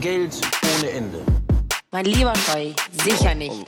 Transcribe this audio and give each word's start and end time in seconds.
Geld 0.00 0.34
ohne 0.78 0.90
Ende. 0.90 1.18
Mein 1.90 2.04
lieber 2.04 2.34
Scheu, 2.36 2.72
sicher 3.04 3.34
nicht. 3.34 3.66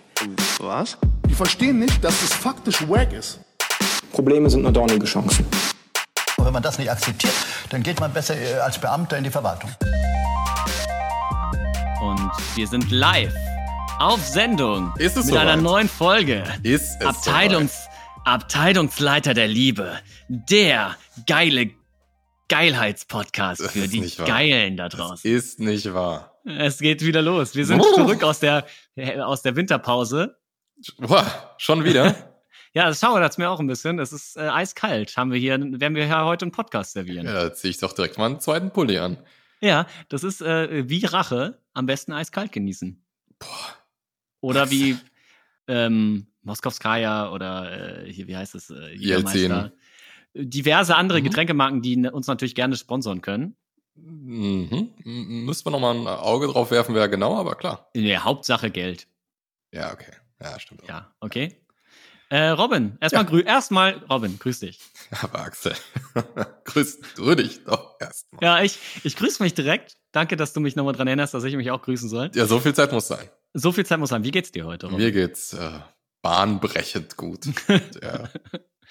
Was? 0.60 0.98
Die 1.26 1.34
verstehen 1.34 1.78
nicht, 1.78 2.02
dass 2.04 2.22
es 2.22 2.34
faktisch 2.34 2.86
wack 2.88 3.12
ist. 3.12 3.40
Probleme 4.12 4.50
sind 4.50 4.62
nur 4.62 4.72
dornige 4.72 5.06
Chancen. 5.06 5.46
Und 6.36 6.44
wenn 6.44 6.52
man 6.52 6.62
das 6.62 6.78
nicht 6.78 6.90
akzeptiert, 6.90 7.32
dann 7.70 7.82
geht 7.82 8.00
man 8.00 8.12
besser 8.12 8.36
äh, 8.36 8.54
als 8.58 8.78
Beamter 8.78 9.16
in 9.16 9.24
die 9.24 9.30
Verwaltung. 9.30 9.70
Und 12.00 12.30
wir 12.54 12.66
sind 12.66 12.90
live 12.90 13.34
auf 13.98 14.24
Sendung 14.24 14.92
Ist 14.98 15.16
es 15.16 15.26
mit 15.26 15.34
soweit? 15.34 15.48
einer 15.48 15.56
neuen 15.56 15.88
Folge. 15.88 16.44
Ist 16.62 16.96
es 17.00 17.06
Abteilungs 17.06 17.88
Abteilungsleiter 18.24 19.32
der 19.32 19.48
Liebe. 19.48 19.98
Der 20.28 20.96
geile 21.26 21.70
Geilheitspodcast 22.48 23.60
Das 23.60 23.72
für 23.72 23.88
die 23.88 24.18
wahr. 24.18 24.26
Geilen 24.26 24.76
da 24.76 24.88
Das 24.88 24.98
draußen. 24.98 25.30
ist 25.30 25.60
nicht 25.60 25.92
wahr. 25.94 26.40
Es 26.44 26.78
geht 26.78 27.02
wieder 27.04 27.22
los. 27.22 27.54
Wir 27.54 27.66
sind 27.66 27.80
Oh. 27.80 27.94
zurück 27.94 28.22
aus 28.22 28.40
der, 28.40 28.66
aus 29.22 29.42
der 29.42 29.54
Winterpause. 29.56 30.38
Boah, 30.98 31.54
schon 31.58 31.84
wieder? 31.84 32.14
Ja, 32.74 32.84
das 32.86 33.00
schauert 33.00 33.38
mir 33.38 33.48
auch 33.50 33.60
ein 33.60 33.66
bisschen. 33.66 33.98
Es 33.98 34.12
ist 34.12 34.36
äh, 34.36 34.40
eiskalt. 34.42 35.16
Haben 35.16 35.32
wir 35.32 35.38
hier, 35.40 35.58
werden 35.58 35.94
wir 35.96 36.04
hier 36.04 36.24
heute 36.26 36.44
einen 36.44 36.52
Podcast 36.52 36.92
servieren. 36.92 37.24
ja, 37.26 37.32
da 37.32 37.52
zieh 37.54 37.68
ich 37.70 37.78
doch 37.78 37.94
direkt 37.94 38.18
mal 38.18 38.26
einen 38.26 38.40
zweiten 38.40 38.70
Pulli 38.70 38.98
an. 38.98 39.16
Ja, 39.60 39.86
das 40.10 40.22
ist 40.22 40.42
äh, 40.42 40.86
wie 40.88 41.04
Rache, 41.06 41.58
am 41.72 41.86
besten 41.86 42.12
eiskalt 42.12 42.52
genießen. 42.52 43.02
Boah. 43.38 43.48
Oder 44.40 44.70
wie 44.70 44.98
ähm, 45.66 46.26
Moskowskaja 46.42 47.30
oder 47.32 48.04
äh, 48.04 48.12
hier, 48.12 48.28
wie 48.28 48.36
heißt 48.36 48.54
es? 48.54 48.68
Äh, 48.70 48.92
Jägermeister. 48.94 49.72
Diverse 50.34 50.94
andere 50.96 51.20
Mhm. 51.20 51.24
Getränkemarken, 51.24 51.82
die 51.82 51.96
uns 52.08 52.26
natürlich 52.26 52.54
gerne 52.54 52.76
sponsern 52.76 53.20
können. 53.22 53.56
Mhm. 53.94 54.92
Müsste 55.04 55.70
man 55.70 55.80
noch 55.80 55.92
mal 55.94 55.94
ein 56.00 56.06
Auge 56.06 56.46
drauf 56.46 56.70
werfen, 56.70 56.94
wer 56.94 57.08
genau, 57.08 57.36
aber 57.36 57.54
klar. 57.56 57.88
In 57.94 58.04
der 58.04 58.24
Hauptsache 58.24 58.70
Geld. 58.70 59.08
Ja, 59.72 59.92
okay. 59.92 60.12
Ja, 60.40 60.58
stimmt. 60.60 60.84
auch. 60.84 60.88
Ja, 60.88 61.12
okay. 61.20 61.56
Äh, 62.30 62.48
Robin, 62.50 62.98
erstmal 63.00 63.24
grü 63.24 63.42
erstmal, 63.42 64.04
Robin, 64.10 64.38
grüß 64.38 64.60
dich. 64.60 64.78
Aber 65.22 65.40
Axel, 65.40 65.72
grüß 66.64 67.00
du 67.16 67.34
dich 67.34 67.64
doch 67.64 67.96
erstmal. 67.98 68.42
Ja, 68.42 68.62
ich, 68.62 68.78
ich 69.02 69.16
grüße 69.16 69.42
mich 69.42 69.54
direkt. 69.54 69.96
Danke, 70.12 70.36
dass 70.36 70.52
du 70.52 70.60
mich 70.60 70.76
nochmal 70.76 70.92
dran 70.92 71.06
erinnerst, 71.08 71.32
dass 71.32 71.44
ich 71.44 71.56
mich 71.56 71.70
auch 71.70 71.80
grüßen 71.80 72.08
soll. 72.08 72.30
Ja, 72.34 72.44
so 72.46 72.60
viel 72.60 72.74
Zeit 72.74 72.92
muss 72.92 73.08
sein. 73.08 73.28
So 73.54 73.72
viel 73.72 73.86
Zeit 73.86 73.98
muss 73.98 74.10
sein. 74.10 74.24
Wie 74.24 74.30
geht's 74.30 74.52
dir 74.52 74.66
heute, 74.66 74.86
Robin? 74.86 74.98
Mir 75.00 75.10
geht's 75.10 75.54
äh, 75.54 75.70
bahnbrechend 76.20 77.16
gut. 77.16 77.46
ja. 78.02 78.28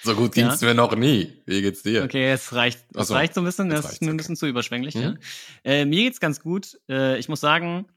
So 0.04 0.16
gut 0.16 0.34
ging's 0.34 0.62
Ja. 0.62 0.68
mir 0.68 0.74
noch 0.74 0.96
nie. 0.96 1.34
Wie 1.46 1.62
geht's 1.62 1.84
dir? 1.84 2.04
Okay, 2.04 2.32
es 2.32 2.54
reicht, 2.54 2.80
es 2.94 3.08
so, 3.08 3.14
reicht 3.14 3.34
so 3.34 3.42
ein 3.42 3.46
bisschen, 3.46 3.70
das 3.70 3.80
ist 3.80 3.86
reicht's, 3.86 4.02
ein 4.02 4.10
okay. 4.10 4.18
bisschen 4.18 4.36
zu 4.36 4.48
überschwänglich. 4.48 4.96
Mhm. 4.96 5.02
Ja. 5.02 5.16
Äh, 5.64 5.86
mir 5.86 6.04
geht's 6.04 6.20
ganz 6.20 6.40
gut. 6.40 6.80
Äh, 6.90 7.18
ich 7.18 7.30
muss 7.30 7.40
sagen, 7.40 7.88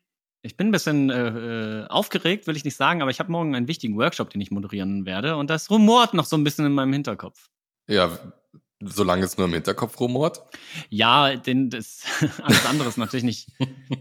ich 0.43 0.57
bin 0.57 0.69
ein 0.69 0.73
bisschen 0.73 1.11
äh, 1.11 1.83
äh, 1.83 1.87
aufgeregt, 1.89 2.47
will 2.47 2.57
ich 2.57 2.65
nicht 2.65 2.77
sagen, 2.77 3.03
aber 3.03 3.11
ich 3.11 3.21
habe 3.21 3.31
morgen 3.31 3.55
einen 3.55 3.69
wichtigen 3.69 3.97
Workshop, 3.99 4.31
den 4.31 4.41
ich 4.41 4.51
moderieren 4.51 5.05
werde 5.05 5.37
und 5.37 5.51
das 5.51 5.71
rumort 5.71 6.15
noch 6.15 6.25
so 6.25 6.37
ein 6.37 6.45
bisschen 6.45 6.65
in 6.65 6.73
meinem 6.73 6.93
Hinterkopf. 6.93 7.51
Ja, 7.89 8.11
solange 8.83 9.25
es 9.25 9.37
nur 9.37 9.47
im 9.47 9.53
Hinterkopf 9.53 9.99
rumort. 10.01 10.43
Ja, 10.89 11.37
denn 11.37 11.71
das 11.71 12.03
alles 12.43 12.67
andere 12.67 12.89
ist 12.89 12.97
natürlich 12.97 13.25
nicht 13.25 13.49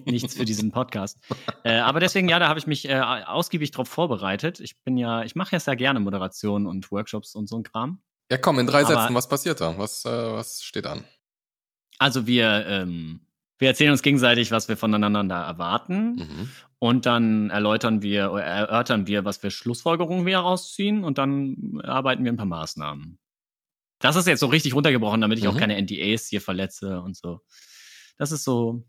nichts 0.06 0.36
für 0.36 0.46
diesen 0.46 0.72
Podcast. 0.72 1.20
Äh, 1.64 1.80
aber 1.80 2.00
deswegen, 2.00 2.30
ja, 2.30 2.40
da 2.40 2.48
habe 2.48 2.60
ich 2.60 2.68
mich 2.68 2.88
äh, 2.88 3.00
ausgiebig 3.00 3.72
drauf 3.72 3.90
vorbereitet. 3.90 4.60
Ich 4.60 4.82
bin 4.84 4.98
ja, 4.98 5.24
ich 5.24 5.36
mache 5.36 5.54
ja 5.54 5.60
sehr 5.60 5.76
gerne 5.76 6.00
Moderation 6.00 6.66
und 6.66 6.92
Workshops 6.92 7.36
und 7.36 7.48
so 7.48 7.58
ein 7.58 7.64
Kram. 7.64 8.02
Ja, 8.32 8.38
komm, 8.38 8.60
in 8.60 8.68
drei 8.68 8.86
Aber- 8.86 8.96
Sätzen, 8.96 9.16
was 9.16 9.28
passiert 9.28 9.60
da? 9.62 9.78
Was, 9.78 10.06
äh, 10.06 10.10
was 10.10 10.62
steht 10.64 10.86
an? 10.86 11.04
Also 11.98 12.28
wir, 12.28 12.66
ähm, 12.68 13.22
wir 13.58 13.68
erzählen 13.68 13.92
uns 13.92 14.02
gegenseitig, 14.02 14.52
was 14.52 14.70
wir 14.70 14.78
voneinander 14.78 15.36
erwarten. 15.36 16.16
Mhm. 16.16 16.50
Und 16.80 17.06
dann 17.06 17.50
erläutern 17.50 18.02
wir, 18.02 18.32
oder 18.32 18.44
erörtern 18.44 19.06
wir, 19.06 19.26
was 19.26 19.38
für 19.38 19.52
Schlussfolgerungen 19.52 20.26
wir 20.26 20.38
herausziehen 20.38 21.04
und 21.04 21.18
dann 21.18 21.82
erarbeiten 21.84 22.24
wir 22.24 22.32
ein 22.32 22.38
paar 22.38 22.46
Maßnahmen. 22.46 23.20
Das 24.00 24.16
ist 24.16 24.28
jetzt 24.28 24.40
so 24.40 24.48
richtig 24.48 24.74
runtergebrochen, 24.76 25.22
damit 25.22 25.40
ich 25.40 25.48
auch 25.48 25.54
Mhm. 25.54 25.60
keine 25.60 25.76
NDAs 25.82 26.28
hier 26.28 26.42
verletze 26.42 27.02
und 27.02 27.16
so. 27.18 27.42
Das 28.18 28.32
ist 28.32 28.44
so. 28.44 28.84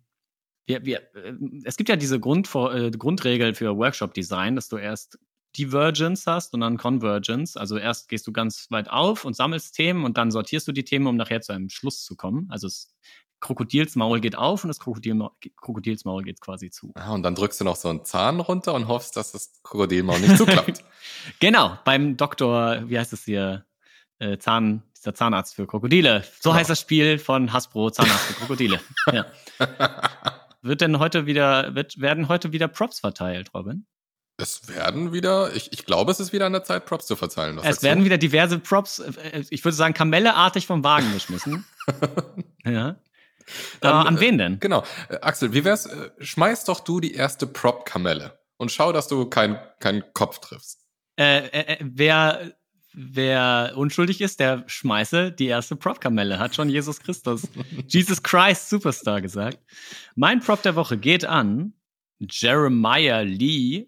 Wir, 0.66 0.84
wir, 0.84 1.00
äh, 1.16 1.32
es 1.64 1.76
gibt 1.76 1.88
ja 1.88 1.96
diese 1.96 2.20
Grund, 2.20 2.48
äh, 2.54 2.90
Grundregel 2.92 3.54
für 3.54 3.76
Workshop-Design, 3.76 4.54
dass 4.56 4.68
du 4.68 4.76
erst 4.76 5.18
Divergence 5.58 6.26
hast 6.26 6.54
und 6.54 6.60
dann 6.60 6.76
Convergence. 6.76 7.56
Also 7.56 7.76
erst 7.76 8.08
gehst 8.08 8.26
du 8.28 8.32
ganz 8.32 8.68
weit 8.70 8.88
auf 8.88 9.24
und 9.24 9.34
sammelst 9.34 9.74
Themen 9.74 10.04
und 10.04 10.16
dann 10.16 10.30
sortierst 10.30 10.68
du 10.68 10.72
die 10.72 10.84
Themen, 10.84 11.08
um 11.08 11.16
nachher 11.16 11.40
zu 11.40 11.52
einem 11.52 11.68
Schluss 11.70 12.04
zu 12.04 12.14
kommen. 12.14 12.46
Also 12.50 12.68
das 12.68 12.94
Krokodilsmaul 13.40 14.20
geht 14.20 14.36
auf 14.36 14.62
und 14.62 14.68
das 14.68 14.78
Krokodilma 14.78 15.32
Krokodilsmaul 15.56 16.22
geht 16.22 16.40
quasi 16.40 16.70
zu. 16.70 16.92
Ah, 16.94 17.12
und 17.14 17.22
dann 17.24 17.34
drückst 17.34 17.60
du 17.60 17.64
noch 17.64 17.74
so 17.76 17.88
einen 17.88 18.04
Zahn 18.04 18.38
runter 18.38 18.74
und 18.74 18.86
hoffst, 18.86 19.16
dass 19.16 19.32
das 19.32 19.52
Krokodilmaul 19.64 20.20
nicht 20.20 20.36
zuklappt. 20.36 20.84
Genau, 21.40 21.76
beim 21.84 22.16
Doktor, 22.16 22.88
wie 22.88 22.98
heißt 22.98 23.12
es 23.12 23.24
hier? 23.24 23.64
Äh, 24.18 24.38
Zahn, 24.38 24.82
dieser 25.00 25.14
Zahnarzt 25.14 25.54
für 25.54 25.66
Krokodile. 25.66 26.22
So 26.40 26.50
Genau. 26.50 26.60
heißt 26.60 26.70
das 26.70 26.80
Spiel 26.80 27.18
von 27.18 27.52
Hasbro, 27.52 27.90
Zahnarzt 27.90 28.24
für 28.26 28.34
Krokodile. 28.34 28.80
ja. 29.12 29.26
Wird 30.62 30.80
denn 30.80 30.98
heute 30.98 31.26
wieder, 31.26 31.74
wird, 31.74 32.00
werden 32.00 32.28
heute 32.28 32.52
wieder 32.52 32.68
Props 32.68 33.00
verteilt, 33.00 33.50
Robin? 33.54 33.86
es 34.40 34.68
werden 34.68 35.12
wieder, 35.12 35.54
ich, 35.54 35.72
ich 35.72 35.84
glaube, 35.84 36.10
es 36.10 36.20
ist 36.20 36.32
wieder 36.32 36.46
an 36.46 36.52
der 36.52 36.64
Zeit, 36.64 36.86
Props 36.86 37.06
zu 37.06 37.16
verteilen. 37.16 37.56
Was 37.56 37.66
es 37.66 37.82
werden 37.82 38.00
du? 38.00 38.04
wieder 38.06 38.18
diverse 38.18 38.58
Props, 38.58 38.98
äh, 38.98 39.44
ich 39.50 39.64
würde 39.64 39.76
sagen, 39.76 39.94
kamelleartig 39.94 40.66
vom 40.66 40.82
Wagen 40.82 41.12
geschmissen. 41.12 41.64
ja. 42.64 42.96
Dann, 43.80 43.92
Aber 43.92 44.08
an 44.08 44.16
äh, 44.16 44.20
wen 44.20 44.38
denn? 44.38 44.60
Genau. 44.60 44.84
Äh, 45.08 45.16
Axel, 45.20 45.52
wie 45.52 45.64
wär's? 45.64 45.86
Äh, 45.86 46.10
schmeiß 46.20 46.64
doch 46.64 46.80
du 46.80 47.00
die 47.00 47.14
erste 47.14 47.46
Prop-Kamelle 47.46 48.38
und 48.56 48.72
schau, 48.72 48.92
dass 48.92 49.08
du 49.08 49.26
keinen 49.26 49.58
keinen 49.78 50.04
Kopf 50.14 50.38
triffst. 50.38 50.86
Äh, 51.18 51.46
äh, 51.48 51.74
äh, 51.74 51.76
wer, 51.80 52.52
wer 52.92 53.72
unschuldig 53.76 54.20
ist, 54.20 54.40
der 54.40 54.64
schmeiße 54.66 55.32
die 55.32 55.46
erste 55.46 55.76
Prop-Kamelle, 55.76 56.38
hat 56.38 56.54
schon 56.54 56.68
Jesus 56.68 57.00
Christus, 57.00 57.48
Jesus 57.88 58.22
Christ 58.22 58.68
Superstar 58.68 59.20
gesagt. 59.20 59.58
Mein 60.14 60.40
Prop 60.40 60.62
der 60.62 60.76
Woche 60.76 60.96
geht 60.98 61.24
an 61.24 61.72
Jeremiah 62.18 63.20
Lee, 63.20 63.86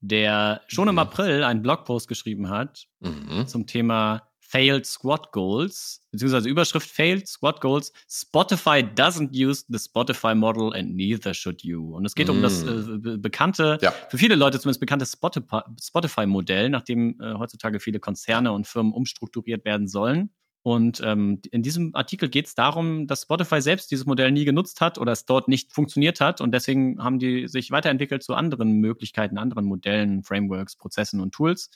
der 0.00 0.62
schon 0.68 0.88
im 0.88 0.94
Mhm. 0.94 0.98
April 1.00 1.42
einen 1.44 1.62
Blogpost 1.62 2.06
geschrieben 2.08 2.48
hat 2.48 2.86
Mhm. 3.00 3.46
zum 3.46 3.66
Thema 3.66 4.27
Failed 4.50 4.86
Squad 4.86 5.30
Goals, 5.32 6.02
beziehungsweise 6.10 6.48
Überschrift 6.48 6.88
Failed 6.90 7.28
Squad 7.28 7.60
Goals. 7.60 7.92
Spotify 8.10 8.80
doesn't 8.82 9.30
use 9.32 9.64
the 9.68 9.76
Spotify 9.78 10.34
model 10.34 10.72
and 10.74 10.96
neither 10.96 11.34
should 11.34 11.62
you. 11.62 11.94
Und 11.94 12.06
es 12.06 12.14
geht 12.14 12.30
um 12.30 12.40
das 12.40 12.64
Mm. 12.64 12.68
äh, 12.68 12.98
be- 12.98 13.18
bekannte, 13.18 13.78
Ja. 13.82 13.92
für 14.08 14.16
viele 14.16 14.36
Leute 14.36 14.58
zumindest 14.58 14.80
bekannte 14.80 15.04
Spotify- 15.04 15.64
Spotify-Modell, 15.80 16.70
nachdem 16.70 17.20
äh, 17.20 17.34
heutzutage 17.34 17.78
viele 17.78 18.00
Konzerne 18.00 18.52
und 18.52 18.66
Firmen 18.66 18.92
umstrukturiert 18.94 19.66
werden 19.66 19.86
sollen. 19.86 20.30
Und 20.62 21.00
ähm, 21.04 21.40
in 21.50 21.62
diesem 21.62 21.94
Artikel 21.94 22.28
geht 22.30 22.46
es 22.46 22.54
darum, 22.54 23.06
dass 23.06 23.22
Spotify 23.22 23.60
selbst 23.60 23.90
dieses 23.90 24.06
Modell 24.06 24.32
nie 24.32 24.44
genutzt 24.44 24.80
hat 24.80 24.98
oder 24.98 25.12
es 25.12 25.24
dort 25.26 25.48
nicht 25.48 25.72
funktioniert 25.72 26.20
hat. 26.20 26.40
Und 26.40 26.52
deswegen 26.52 27.02
haben 27.02 27.18
die 27.18 27.48
sich 27.48 27.70
weiterentwickelt 27.70 28.22
zu 28.22 28.34
anderen 28.34 28.72
Möglichkeiten, 28.80 29.36
anderen 29.38 29.66
Modellen, 29.66 30.22
Frameworks, 30.24 30.76
Prozessen 30.76 31.20
und 31.20 31.32
Tools. 31.32 31.70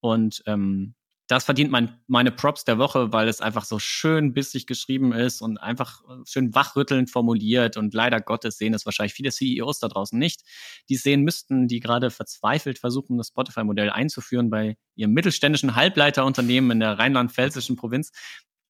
Und 0.00 0.42
ähm, 0.46 0.94
das 1.28 1.44
verdient 1.44 1.70
mein, 1.70 1.98
meine 2.08 2.30
Props 2.32 2.64
der 2.64 2.78
Woche, 2.78 3.12
weil 3.12 3.28
es 3.28 3.40
einfach 3.40 3.64
so 3.64 3.78
schön 3.78 4.34
bissig 4.34 4.66
geschrieben 4.66 5.12
ist 5.12 5.40
und 5.40 5.56
einfach 5.58 6.02
äh, 6.02 6.22
schön 6.26 6.54
wachrüttelnd 6.54 7.10
formuliert. 7.10 7.76
Und 7.76 7.94
leider 7.94 8.20
Gottes 8.20 8.58
sehen 8.58 8.74
es 8.74 8.84
wahrscheinlich 8.84 9.14
viele 9.14 9.30
CEOs 9.30 9.78
da 9.78 9.88
draußen 9.88 10.18
nicht, 10.18 10.42
die 10.88 10.94
es 10.94 11.02
sehen 11.02 11.22
müssten, 11.22 11.68
die 11.68 11.80
gerade 11.80 12.10
verzweifelt 12.10 12.78
versuchen, 12.78 13.18
das 13.18 13.28
Spotify-Modell 13.28 13.90
einzuführen 13.90 14.50
bei 14.50 14.76
ihrem 14.94 15.12
mittelständischen 15.12 15.74
Halbleiterunternehmen 15.76 16.72
in 16.72 16.80
der 16.80 16.98
rheinland-pfälzischen 16.98 17.76
Provinz. 17.76 18.10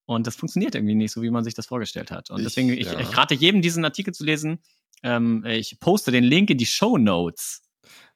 Und 0.05 0.27
das 0.27 0.37
funktioniert 0.37 0.75
irgendwie 0.75 0.95
nicht 0.95 1.13
so, 1.13 1.23
wie 1.23 1.31
man 1.31 1.45
sich 1.45 1.55
das 1.55 1.67
vorgestellt 1.67 2.11
hat. 2.11 2.31
Und 2.31 2.41
Ich- 2.41 2.45
deswegen, 2.47 2.71
ich, 2.71 2.87
ja. 2.87 3.01
ich 3.01 3.17
rate 3.17 3.35
jedem, 3.35 3.63
diesen 3.63 3.85
Artikel 3.85 4.13
zu 4.13 4.25
lesen. 4.25 4.59
Ähm, 5.03 5.45
ich 5.47 5.81
poste 5.81 6.11
den 6.13 6.23
Link 6.25 6.51
in 6.51 6.59
die 6.59 6.67
Show 6.67 6.99
Notes. 6.99 7.63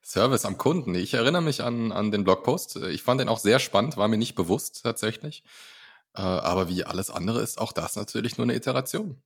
Service 0.07 0.45
am 0.45 0.57
Kunden. 0.57 0.95
Ich 0.95 1.15
erinnere 1.15 1.43
mich 1.43 1.65
an, 1.65 1.91
an 1.91 2.13
den 2.13 2.23
Blogpost. 2.23 2.77
Ich 2.77 3.03
fand 3.03 3.21
den 3.21 3.29
auch 3.29 3.39
sehr 3.39 3.59
spannend, 3.59 3.97
war 3.97 4.07
mir 4.07 4.19
nicht 4.19 4.37
bewusst 4.37 4.83
tatsächlich. 4.85 5.43
Äh, 6.15 6.21
aber 6.21 6.69
wie 6.69 6.85
alles 6.85 7.11
andere 7.11 7.43
ist 7.43 7.59
auch 7.59 7.73
das 7.73 7.97
natürlich 7.97 8.39
nur 8.39 8.45
eine 8.45 8.55
Iteration. 8.55 9.21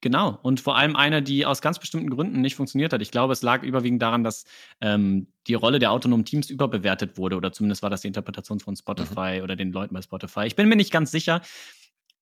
Genau. 0.00 0.38
Und 0.42 0.60
vor 0.60 0.76
allem 0.76 0.96
eine, 0.96 1.22
die 1.22 1.44
aus 1.44 1.60
ganz 1.60 1.78
bestimmten 1.78 2.08
Gründen 2.08 2.40
nicht 2.40 2.56
funktioniert 2.56 2.92
hat. 2.92 3.02
Ich 3.02 3.10
glaube, 3.10 3.34
es 3.34 3.42
lag 3.42 3.62
überwiegend 3.62 4.00
daran, 4.00 4.24
dass 4.24 4.44
ähm, 4.80 5.28
die 5.46 5.54
Rolle 5.54 5.78
der 5.78 5.92
autonomen 5.92 6.24
Teams 6.24 6.48
überbewertet 6.48 7.18
wurde. 7.18 7.36
Oder 7.36 7.52
zumindest 7.52 7.82
war 7.82 7.90
das 7.90 8.00
die 8.00 8.08
Interpretation 8.08 8.60
von 8.60 8.76
Spotify 8.76 9.40
oder 9.42 9.56
den 9.56 9.72
Leuten 9.72 9.94
bei 9.94 10.02
Spotify. 10.02 10.46
Ich 10.46 10.56
bin 10.56 10.68
mir 10.68 10.76
nicht 10.76 10.90
ganz 10.90 11.10
sicher. 11.10 11.42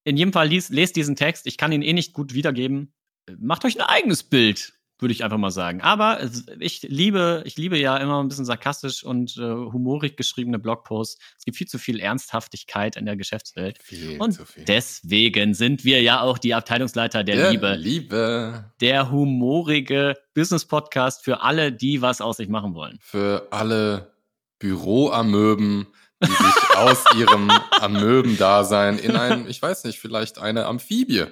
In 0.03 0.17
jedem 0.17 0.33
Fall 0.33 0.49
lies, 0.49 0.69
lest 0.69 0.97
diesen 0.97 1.15
Text. 1.15 1.47
Ich 1.47 1.57
kann 1.57 1.71
ihn 1.71 1.81
eh 1.81 1.93
nicht 1.93 2.11
gut 2.11 2.33
wiedergeben. 2.33 2.93
Macht 3.37 3.63
euch 3.63 3.79
ein 3.79 3.85
eigenes 3.85 4.23
Bild. 4.23 4.73
Würde 5.03 5.13
ich 5.13 5.23
einfach 5.23 5.37
mal 5.37 5.51
sagen. 5.51 5.81
Aber 5.81 6.19
ich 6.59 6.81
liebe, 6.81 7.43
ich 7.45 7.55
liebe 7.57 7.77
ja 7.77 7.97
immer 7.97 8.23
ein 8.23 8.27
bisschen 8.27 8.45
sarkastisch 8.45 9.03
und 9.03 9.37
äh, 9.37 9.41
humorig 9.41 10.17
geschriebene 10.17 10.57
Blogposts. 10.57 11.19
Es 11.37 11.45
gibt 11.45 11.57
viel 11.57 11.67
zu 11.67 11.77
viel 11.77 11.99
Ernsthaftigkeit 11.99 12.95
in 12.95 13.05
der 13.05 13.15
Geschäftswelt. 13.15 13.77
Viel 13.83 14.19
und 14.19 14.31
zu 14.31 14.45
viel. 14.45 14.65
deswegen 14.65 15.53
sind 15.53 15.83
wir 15.83 16.01
ja 16.01 16.21
auch 16.21 16.39
die 16.39 16.55
Abteilungsleiter 16.55 17.23
der 17.23 17.35
Der 17.35 17.51
Liebe. 17.51 17.75
Liebe 17.75 18.71
Der 18.81 19.11
humorige 19.11 20.15
Business-Podcast 20.33 21.23
für 21.23 21.41
alle, 21.43 21.71
die 21.71 22.01
was 22.01 22.19
aus 22.19 22.37
sich 22.37 22.49
machen 22.49 22.73
wollen. 22.73 22.97
für 23.01 23.47
alle 23.51 24.11
Büroamöben, 24.59 25.87
die 26.23 26.31
sich 26.31 26.37
aus 26.77 27.03
ihrem 27.17 27.51
Amöbendasein 27.81 28.97
in 28.97 29.15
ein, 29.15 29.47
ich 29.47 29.61
weiß 29.61 29.83
nicht, 29.83 29.99
vielleicht 29.99 30.39
eine 30.39 30.65
Amphibie 30.65 31.25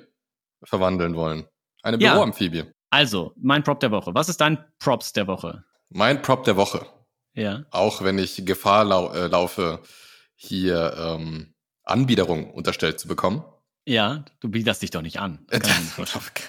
verwandeln 0.63 1.15
wollen. 1.15 1.45
Eine 1.81 1.97
Ja. 1.97 2.15
Also, 2.92 3.34
mein 3.38 3.64
Prop 3.64 3.80
der 3.80 3.90
Woche. 3.92 4.14
Was 4.14 4.30
ist 4.30 4.42
dein 4.42 4.64
Props 4.78 5.14
der 5.14 5.26
Woche? 5.26 5.64
Mein 5.90 6.22
Prop 6.22 6.44
der 6.44 6.58
Woche. 6.58 6.86
Ja. 7.34 7.66
Auch 7.72 8.04
wenn 8.04 8.20
ich 8.20 8.46
Gefahr 8.46 8.84
lau 8.84 9.12
äh, 9.14 9.28
laufe, 9.28 9.82
hier 10.36 10.94
ähm, 10.98 11.54
Anbiederung 11.84 12.52
unterstellt 12.52 13.00
zu 13.00 13.08
bekommen. 13.08 13.44
Ja, 13.86 14.26
du 14.42 14.50
biederst 14.50 14.82
dich 14.82 14.92
doch 14.92 15.02
nicht 15.02 15.20
an. 15.20 15.46
Das 15.48 15.62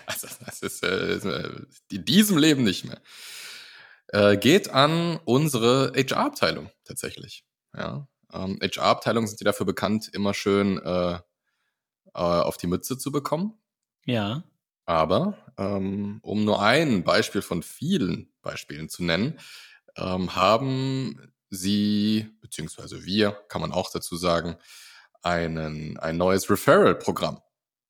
also, 0.07 0.27
das 0.45 0.63
ist 0.63 0.83
äh, 0.83 1.15
ist, 1.15 1.25
äh, 1.25 1.49
in 1.91 2.05
diesem 2.05 2.39
Leben 2.39 2.65
nicht 2.65 2.85
mehr. 2.85 3.01
Äh, 4.09 4.37
geht 4.37 4.69
an 4.71 5.21
unsere 5.25 5.93
HR-Abteilung 5.95 6.71
tatsächlich. 6.85 7.45
Ja, 7.75 8.09
ähm, 8.33 8.59
HR-Abteilungen 8.61 9.29
sind 9.29 9.41
ja 9.41 9.45
dafür 9.45 9.65
bekannt, 9.65 10.11
immer 10.13 10.35
schön 10.35 10.79
äh, 10.79 11.15
äh, 11.15 11.21
auf 12.15 12.57
die 12.57 12.67
Mütze 12.67 12.99
zu 12.99 13.13
bekommen. 13.13 13.55
Ja. 14.05 14.43
Aber 14.93 15.39
ähm, 15.57 16.19
um 16.23 16.45
nur 16.45 16.61
ein 16.61 17.03
Beispiel 17.03 17.41
von 17.41 17.63
vielen 17.63 18.31
Beispielen 18.43 18.91
zu 18.91 19.03
nennen, 19.03 19.39
ähm, 19.97 20.37
haben 20.37 21.33
sie, 21.49 22.29
beziehungsweise 22.43 23.03
wir, 23.07 23.33
kann 23.49 23.63
man 23.63 23.73
auch 23.73 23.91
dazu 23.91 24.17
sagen, 24.17 24.59
einen, 25.23 25.97
ein 25.97 26.19
neues 26.19 26.51
Referral-Programm 26.51 27.41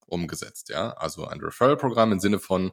umgesetzt. 0.06 0.68
Ja? 0.68 0.92
Also 0.92 1.26
ein 1.26 1.40
Referral-Programm 1.40 2.12
im 2.12 2.20
Sinne 2.20 2.38
von 2.38 2.70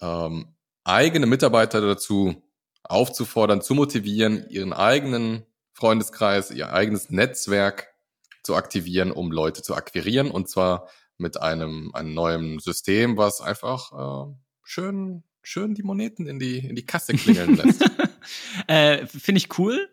ähm, 0.00 0.56
eigene 0.82 1.26
Mitarbeiter 1.26 1.80
dazu 1.80 2.42
aufzufordern, 2.82 3.62
zu 3.62 3.74
motivieren, 3.74 4.48
ihren 4.48 4.72
eigenen 4.72 5.46
Freundeskreis, 5.74 6.50
ihr 6.50 6.72
eigenes 6.72 7.08
Netzwerk 7.08 7.94
zu 8.42 8.56
aktivieren, 8.56 9.12
um 9.12 9.30
Leute 9.30 9.62
zu 9.62 9.76
akquirieren. 9.76 10.32
Und 10.32 10.48
zwar 10.48 10.88
mit 11.18 11.40
einem, 11.40 11.90
einem 11.94 12.14
neuen 12.14 12.58
System, 12.58 13.16
was 13.16 13.40
einfach 13.40 13.92
äh, 14.28 14.34
schön, 14.62 15.22
schön 15.42 15.74
die 15.74 15.82
Moneten 15.82 16.26
in 16.26 16.38
die, 16.38 16.58
in 16.58 16.74
die 16.74 16.86
Kasse 16.86 17.14
klingeln 17.14 17.56
lässt. 17.56 17.84
äh, 18.66 19.06
Finde 19.06 19.38
ich 19.38 19.58
cool. 19.58 19.88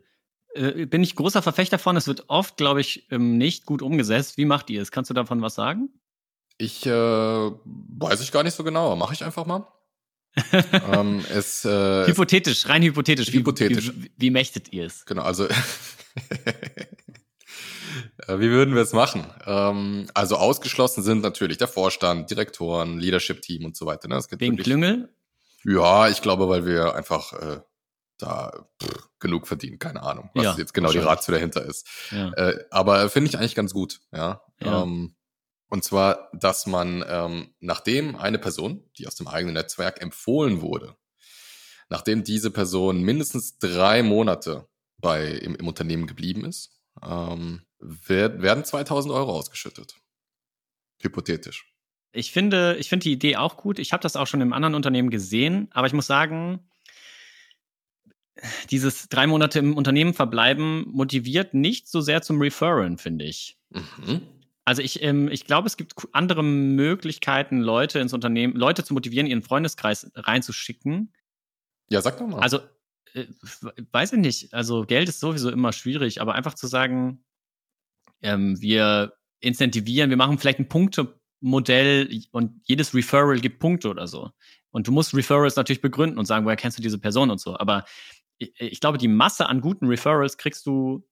Äh, 0.54 0.86
bin 0.86 1.04
ich 1.04 1.16
großer 1.16 1.42
Verfechter 1.42 1.80
von. 1.80 1.96
Es 1.96 2.08
wird 2.08 2.26
oft, 2.28 2.58
glaube 2.58 2.82
ich, 2.82 3.12
ähm, 3.12 3.38
nicht 3.38 3.66
gut 3.66 3.82
umgesetzt. 3.82 4.38
Wie 4.38 4.46
macht 4.46 4.70
ihr 4.70 4.82
es? 4.82 4.92
Kannst 4.92 5.10
du 5.10 5.14
davon 5.14 5.42
was 5.42 5.56
sagen? 5.56 5.90
Ich 6.58 6.86
äh, 6.86 6.92
weiß 6.92 8.22
ich 8.22 8.32
gar 8.32 8.44
nicht 8.44 8.54
so 8.54 8.64
genau, 8.64 8.96
mache 8.96 9.14
ich 9.14 9.24
einfach 9.24 9.46
mal. 9.46 9.68
ähm, 10.94 11.26
es, 11.34 11.66
äh, 11.66 12.08
hypothetisch, 12.08 12.70
rein 12.70 12.84
hypothetisch. 12.84 13.34
Wie, 13.34 13.40
Hypothetisch. 13.40 13.92
Wie, 13.96 14.12
wie 14.16 14.30
mächtet 14.30 14.72
ihr 14.72 14.86
es? 14.86 15.06
genau, 15.06 15.24
also 15.24 15.48
wie 18.28 18.50
würden 18.50 18.76
wir 18.76 18.82
es 18.82 18.94
machen? 18.94 19.26
Ähm, 19.46 20.08
also 20.14 20.38
ausgeschlossen 20.38 21.04
sind 21.04 21.22
natürlich 21.22 21.58
der 21.58 21.68
Vorstand, 21.68 22.30
Direktoren, 22.30 23.00
Leadership-Team 23.00 23.66
und 23.66 23.76
so 23.76 23.86
weiter. 23.86 24.08
Ne? 24.08 24.20
Wegen 24.32 24.54
wirklich- 24.54 24.66
Klüngel? 24.66 25.14
Ja, 25.64 26.08
ich 26.10 26.22
glaube, 26.22 26.50
weil 26.50 26.66
wir 26.66 26.96
einfach 26.96 27.34
äh, 27.34 27.62
da 28.18 28.66
pff, 28.82 29.10
genug 29.20 29.48
verdienen. 29.48 29.80
Keine 29.80 30.02
Ahnung, 30.04 30.30
was 30.34 30.44
Ja, 30.44 30.56
jetzt 30.58 30.74
genau 30.74 30.92
die. 30.92 30.98
Ratio 31.00 31.34
dahinter 31.34 31.64
ist. 31.64 31.88
Ja. 32.12 32.32
Äh, 32.34 32.66
aber 32.72 33.10
finde 33.10 33.30
ich 33.30 33.38
eigentlich 33.38 33.56
ganz 33.56 33.74
gut, 33.74 34.02
ja. 34.12 34.42
Ja. 34.60 34.84
Ähm, 34.84 35.16
und 35.70 35.84
zwar, 35.84 36.30
dass 36.34 36.66
man, 36.68 37.04
ähm, 37.08 37.54
nachdem 37.60 38.16
eine 38.16 38.40
Person, 38.40 38.90
die 38.98 39.08
aus 39.08 39.16
dem 39.16 39.28
eigenen 39.28 39.54
Netzwerk 39.54 40.02
empfohlen 40.02 40.62
wurde, 40.62 40.98
nachdem 41.90 42.24
diese 42.24 42.52
Person 42.52 43.02
mindestens 43.04 43.58
drei 43.58 44.04
Monate 44.04 44.68
bei 44.98 45.28
im, 45.28 45.56
im 45.56 45.68
Unternehmen 45.68 46.08
geblieben 46.08 46.44
ist, 46.46 46.81
ähm, 47.04 47.62
werd, 47.80 48.42
werden 48.42 48.64
2000 48.64 49.14
Euro 49.14 49.32
ausgeschüttet. 49.32 49.96
Hypothetisch. 51.02 51.74
Ich 52.14 52.32
finde, 52.32 52.76
ich 52.78 52.90
finde 52.90 53.06
die 53.06 53.14
Idee 53.14 53.38
auch 53.38 53.58
gut. 53.58 53.80
Ich 53.80 53.94
habe 53.94 54.04
das 54.04 54.16
auch 54.16 54.28
schon 54.28 54.42
im 54.42 54.54
anderen 54.54 54.76
Unternehmen 54.76 55.10
gesehen, 55.10 55.70
aber 55.72 55.88
ich 55.88 55.94
muss 55.94 56.08
sagen, 56.08 56.70
dieses 58.70 59.10
drei 59.10 59.28
Monate 59.28 59.60
im 59.60 59.78
Unternehmen 59.78 60.14
verbleiben 60.14 60.86
motiviert 60.92 61.54
nicht 61.54 61.88
so 61.88 62.02
sehr 62.02 62.22
zum 62.22 62.42
Referen, 62.42 62.98
finde 62.98 63.26
ich. 63.26 63.58
Mhm. 63.70 64.22
Also 64.66 64.82
ich, 64.82 65.02
ähm, 65.02 65.28
ich 65.30 65.46
glaube, 65.46 65.68
es 65.68 65.78
gibt 65.78 65.94
andere 66.12 66.44
Möglichkeiten, 66.44 67.60
Leute 67.60 68.00
ins 68.00 68.14
Unternehmen, 68.14 68.56
Leute 68.56 68.84
zu 68.84 68.94
motivieren, 68.94 69.28
ihren 69.28 69.42
Freundeskreis 69.42 70.12
reinzuschicken. 70.16 71.14
Ja, 71.90 72.02
sag 72.02 72.18
doch 72.18 72.28
mal. 72.28 72.40
Also, 72.40 72.60
weiß 73.92 74.14
ich 74.14 74.20
nicht. 74.20 74.54
Also 74.54 74.86
Geld 74.86 75.10
ist 75.10 75.20
sowieso 75.20 75.50
immer 75.50 75.74
schwierig, 75.74 76.22
aber 76.22 76.36
einfach 76.36 76.54
zu 76.54 76.68
sagen, 76.68 77.24
ähm, 78.22 78.60
wir 78.62 79.14
incentivieren, 79.40 80.10
wir 80.10 80.18
machen 80.18 80.38
vielleicht 80.38 80.60
ein 80.60 80.70
Punktemodell 80.70 82.22
und 82.32 82.62
jedes 82.64 82.94
Referral 82.94 83.40
gibt 83.40 83.60
Punkte 83.60 83.90
oder 83.90 84.08
so. 84.08 84.30
Und 84.72 84.88
du 84.88 84.92
musst 84.92 85.14
Referrals 85.14 85.56
natürlich 85.56 85.82
begründen 85.82 86.18
und 86.18 86.26
sagen, 86.26 86.46
woher 86.46 86.56
kennst 86.56 86.78
du 86.78 86.82
diese 86.82 87.00
Person 87.00 87.30
und 87.30 87.42
so. 87.42 87.58
Aber 87.58 87.86
ich, 88.38 88.54
ich 88.58 88.80
glaube, 88.80 88.98
die 88.98 89.08
Masse 89.08 89.48
an 89.48 89.62
guten 89.62 89.88
Referrals 89.88 90.38
kriegst 90.38 90.66
du 90.66 91.06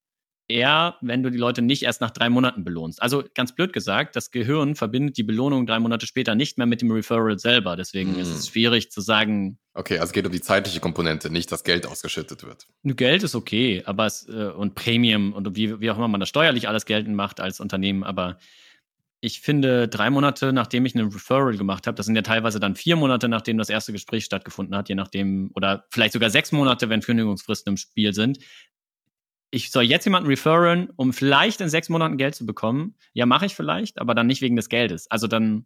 eher, 0.49 0.97
wenn 1.01 1.23
du 1.23 1.29
die 1.29 1.37
Leute 1.37 1.61
nicht 1.61 1.83
erst 1.83 2.01
nach 2.01 2.11
drei 2.11 2.29
Monaten 2.29 2.63
belohnst. 2.63 3.01
Also 3.01 3.23
ganz 3.35 3.53
blöd 3.53 3.71
gesagt, 3.71 4.15
das 4.15 4.31
Gehirn 4.31 4.75
verbindet 4.75 5.17
die 5.17 5.23
Belohnung 5.23 5.67
drei 5.67 5.79
Monate 5.79 6.07
später 6.07 6.35
nicht 6.35 6.57
mehr 6.57 6.67
mit 6.67 6.81
dem 6.81 6.91
Referral 6.91 7.37
selber. 7.39 7.75
Deswegen 7.75 8.15
Hm. 8.15 8.19
ist 8.21 8.29
es 8.29 8.47
schwierig 8.49 8.91
zu 8.91 8.99
sagen, 8.99 9.59
okay, 9.75 9.95
also 9.95 10.07
es 10.07 10.11
geht 10.11 10.25
um 10.25 10.31
die 10.31 10.41
zeitliche 10.41 10.79
Komponente, 10.79 11.29
nicht 11.29 11.51
dass 11.51 11.63
Geld 11.63 11.85
ausgeschüttet 11.85 12.43
wird. 12.43 12.67
Geld 12.83 13.23
ist 13.23 13.35
okay, 13.35 13.83
aber 13.85 14.07
es, 14.07 14.27
äh, 14.27 14.47
und 14.47 14.75
Premium 14.75 15.33
und 15.33 15.55
wie, 15.55 15.79
wie 15.79 15.91
auch 15.91 15.97
immer 15.97 16.07
man 16.07 16.19
das 16.19 16.29
steuerlich 16.29 16.67
alles 16.67 16.85
geltend 16.85 17.15
macht 17.15 17.39
als 17.39 17.59
Unternehmen, 17.59 18.03
aber 18.03 18.39
ich 19.21 19.41
finde, 19.41 19.89
drei 19.89 20.09
Monate, 20.09 20.53
nachdem 20.53 20.85
ich 20.85 20.95
einen 20.95 21.11
Referral 21.11 21.57
gemacht 21.57 21.87
habe, 21.87 21.95
das 21.95 22.05
sind 22.05 22.15
ja 22.15 22.21
teilweise 22.21 22.59
dann 22.59 22.75
vier 22.75 22.95
Monate, 22.95 23.27
nachdem 23.27 23.57
das 23.57 23.69
erste 23.69 23.91
Gespräch 23.91 24.23
stattgefunden 24.23 24.75
hat, 24.77 24.87
je 24.87 24.95
nachdem, 24.95 25.51
oder 25.55 25.85
vielleicht 25.89 26.13
sogar 26.13 26.29
sechs 26.29 26.53
Monate, 26.53 26.89
wenn 26.89 27.01
Kündigungsfristen 27.01 27.73
im 27.73 27.77
Spiel 27.77 28.13
sind. 28.13 28.39
Ich 29.51 29.71
soll 29.71 29.83
jetzt 29.83 30.05
jemanden 30.05 30.27
referen, 30.27 30.89
um 30.95 31.11
vielleicht 31.13 31.61
in 31.61 31.69
sechs 31.69 31.89
Monaten 31.89 32.17
Geld 32.17 32.35
zu 32.35 32.45
bekommen. 32.45 32.95
Ja, 33.13 33.25
mache 33.25 33.45
ich 33.47 33.55
vielleicht, 33.55 33.99
aber 33.99 34.13
dann 34.15 34.27
nicht 34.27 34.41
wegen 34.41 34.55
des 34.55 34.69
Geldes. 34.69 35.09
Also 35.09 35.27
dann 35.27 35.65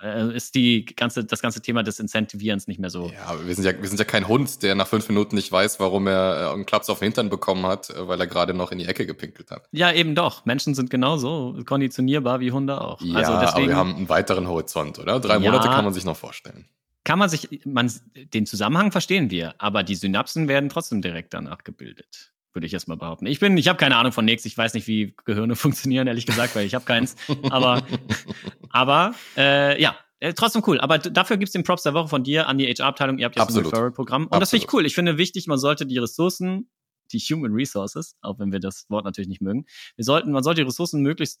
äh, 0.00 0.34
ist 0.34 0.54
die 0.54 0.84
ganze, 0.84 1.24
das 1.24 1.42
ganze 1.42 1.60
Thema 1.60 1.82
des 1.82 1.98
Incentivierens 1.98 2.66
nicht 2.68 2.80
mehr 2.80 2.88
so. 2.90 3.10
Ja, 3.12 3.24
aber 3.26 3.46
wir 3.46 3.54
sind 3.54 3.64
ja, 3.64 3.72
wir 3.80 3.88
sind 3.88 3.98
ja 3.98 4.04
kein 4.04 4.26
Hund, 4.28 4.62
der 4.62 4.74
nach 4.74 4.86
fünf 4.86 5.08
Minuten 5.08 5.34
nicht 5.36 5.50
weiß, 5.52 5.80
warum 5.80 6.06
er 6.06 6.50
äh, 6.50 6.54
einen 6.54 6.64
Klaps 6.66 6.88
auf 6.88 7.00
den 7.00 7.06
Hintern 7.06 7.28
bekommen 7.28 7.66
hat, 7.66 7.90
äh, 7.90 8.08
weil 8.08 8.18
er 8.20 8.26
gerade 8.26 8.54
noch 8.54 8.72
in 8.72 8.78
die 8.78 8.86
Ecke 8.86 9.04
gepinkelt 9.06 9.50
hat. 9.50 9.68
Ja, 9.72 9.92
eben 9.92 10.14
doch. 10.14 10.44
Menschen 10.46 10.74
sind 10.74 10.88
genauso 10.88 11.58
konditionierbar 11.66 12.40
wie 12.40 12.52
Hunde 12.52 12.80
auch. 12.80 13.00
Ja, 13.02 13.16
also 13.16 13.32
aber 13.32 13.44
deswegen 13.46 13.68
wir 13.68 13.76
haben 13.76 13.94
einen 13.96 14.08
weiteren 14.08 14.48
Horizont, 14.48 14.98
oder? 14.98 15.20
Drei 15.20 15.34
Ja. 15.34 15.40
Monate 15.40 15.68
kann 15.68 15.84
man 15.84 15.92
sich 15.92 16.04
noch 16.04 16.16
vorstellen. 16.16 16.66
kann 17.04 17.18
man 17.18 17.28
sich, 17.28 17.60
man, 17.64 17.92
den 18.32 18.46
Zusammenhang 18.46 18.92
verstehen 18.92 19.30
wir, 19.30 19.54
aber 19.58 19.82
die 19.82 19.96
Synapsen 19.96 20.46
werden 20.48 20.68
trotzdem 20.68 21.02
direkt 21.02 21.34
danach 21.34 21.64
gebildet, 21.64 22.31
würde 22.54 22.66
ich 22.66 22.72
erstmal 22.72 22.96
behaupten. 22.96 23.26
Ich 23.26 23.40
bin, 23.40 23.56
ich 23.56 23.68
habe 23.68 23.78
keine 23.78 23.96
Ahnung 23.96 24.12
von 24.12 24.24
nichts. 24.24 24.44
Ich 24.44 24.56
weiß 24.56 24.74
nicht, 24.74 24.86
wie 24.86 25.14
Gehirne 25.24 25.56
funktionieren, 25.56 26.06
ehrlich 26.06 26.26
gesagt, 26.26 26.54
weil 26.54 26.66
ich 26.66 26.74
habe 26.74 26.84
keins. 26.84 27.16
Aber, 27.50 27.82
aber 28.70 29.12
äh, 29.36 29.80
ja, 29.80 29.96
äh, 30.20 30.34
trotzdem 30.34 30.62
cool. 30.66 30.80
Aber 30.80 30.98
dafür 30.98 31.36
gibt's 31.36 31.52
den 31.52 31.64
Props 31.64 31.82
der 31.82 31.94
Woche 31.94 32.08
von 32.08 32.22
dir 32.22 32.46
an 32.46 32.58
die 32.58 32.66
HR-Abteilung. 32.66 33.18
Ihr 33.18 33.24
habt 33.24 33.36
jetzt 33.36 33.42
ein 33.42 33.48
Absolut. 33.48 33.72
Referral-Programm. 33.72 34.26
Und 34.28 34.40
das 34.40 34.50
finde 34.50 34.62
ich 34.62 34.68
Absolut. 34.68 34.82
cool. 34.82 34.86
Ich 34.86 34.94
finde 34.94 35.18
wichtig, 35.18 35.46
man 35.46 35.58
sollte 35.58 35.86
die 35.86 35.98
Ressourcen, 35.98 36.70
die 37.12 37.18
Human 37.18 37.52
Resources, 37.52 38.16
auch 38.22 38.38
wenn 38.38 38.52
wir 38.52 38.60
das 38.60 38.86
Wort 38.88 39.04
natürlich 39.04 39.28
nicht 39.28 39.42
mögen, 39.42 39.66
wir 39.96 40.04
sollten, 40.04 40.30
man 40.32 40.42
sollte 40.42 40.62
die 40.62 40.66
Ressourcen 40.66 41.02
möglichst 41.02 41.40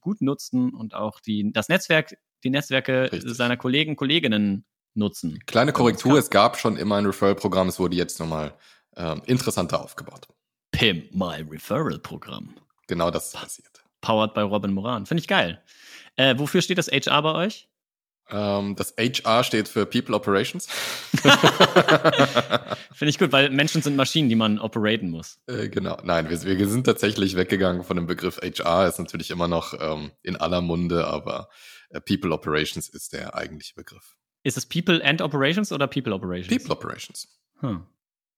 gut 0.00 0.20
nutzen 0.20 0.74
und 0.74 0.94
auch 0.94 1.20
die, 1.20 1.52
das 1.52 1.68
Netzwerk, 1.68 2.16
die 2.42 2.50
Netzwerke 2.50 3.12
Richtig. 3.12 3.34
seiner 3.34 3.56
Kollegen, 3.56 3.96
Kolleginnen 3.96 4.64
nutzen. 4.94 5.38
Kleine 5.46 5.72
Korrektur, 5.72 6.18
es 6.18 6.30
gab 6.30 6.58
schon 6.58 6.76
immer 6.76 6.96
ein 6.96 7.06
Referral-Programm, 7.06 7.68
es 7.68 7.78
wurde 7.78 7.96
jetzt 7.96 8.18
nochmal 8.18 8.54
ähm, 8.96 9.22
interessanter 9.26 9.82
aufgebaut. 9.82 10.26
Pimp 10.82 11.14
My 11.14 11.44
Referral 11.48 12.00
Programm. 12.00 12.56
Genau 12.88 13.12
das 13.12 13.26
ist 13.26 13.40
passiert. 13.40 13.84
Powered 14.00 14.34
by 14.34 14.40
Robin 14.40 14.72
Moran. 14.72 15.06
Finde 15.06 15.20
ich 15.20 15.28
geil. 15.28 15.62
Äh, 16.16 16.36
wofür 16.38 16.60
steht 16.60 16.76
das 16.76 16.88
HR 16.88 17.22
bei 17.22 17.34
euch? 17.34 17.68
Ähm, 18.30 18.74
das 18.74 18.92
HR 18.98 19.44
steht 19.44 19.68
für 19.68 19.86
People 19.86 20.16
Operations. 20.16 20.66
Finde 22.92 23.10
ich 23.10 23.20
gut, 23.20 23.30
weil 23.30 23.50
Menschen 23.50 23.80
sind 23.80 23.94
Maschinen, 23.94 24.28
die 24.28 24.34
man 24.34 24.58
operaten 24.58 25.08
muss. 25.08 25.38
Äh, 25.46 25.68
genau, 25.68 25.98
nein, 26.02 26.28
wir, 26.28 26.42
wir 26.42 26.68
sind 26.68 26.82
tatsächlich 26.82 27.36
weggegangen 27.36 27.84
von 27.84 27.96
dem 27.96 28.08
Begriff 28.08 28.40
HR, 28.42 28.88
ist 28.88 28.98
natürlich 28.98 29.30
immer 29.30 29.46
noch 29.46 29.74
ähm, 29.80 30.10
in 30.24 30.34
aller 30.34 30.62
Munde, 30.62 31.06
aber 31.06 31.48
äh, 31.90 32.00
People 32.00 32.32
Operations 32.32 32.88
ist 32.88 33.12
der 33.12 33.36
eigentliche 33.36 33.76
Begriff. 33.76 34.16
Ist 34.42 34.56
es 34.56 34.66
People 34.66 35.00
and 35.04 35.22
Operations 35.22 35.70
oder 35.70 35.86
People 35.86 36.12
Operations? 36.12 36.48
People 36.48 36.72
Operations. 36.72 37.28
Hm. 37.60 37.86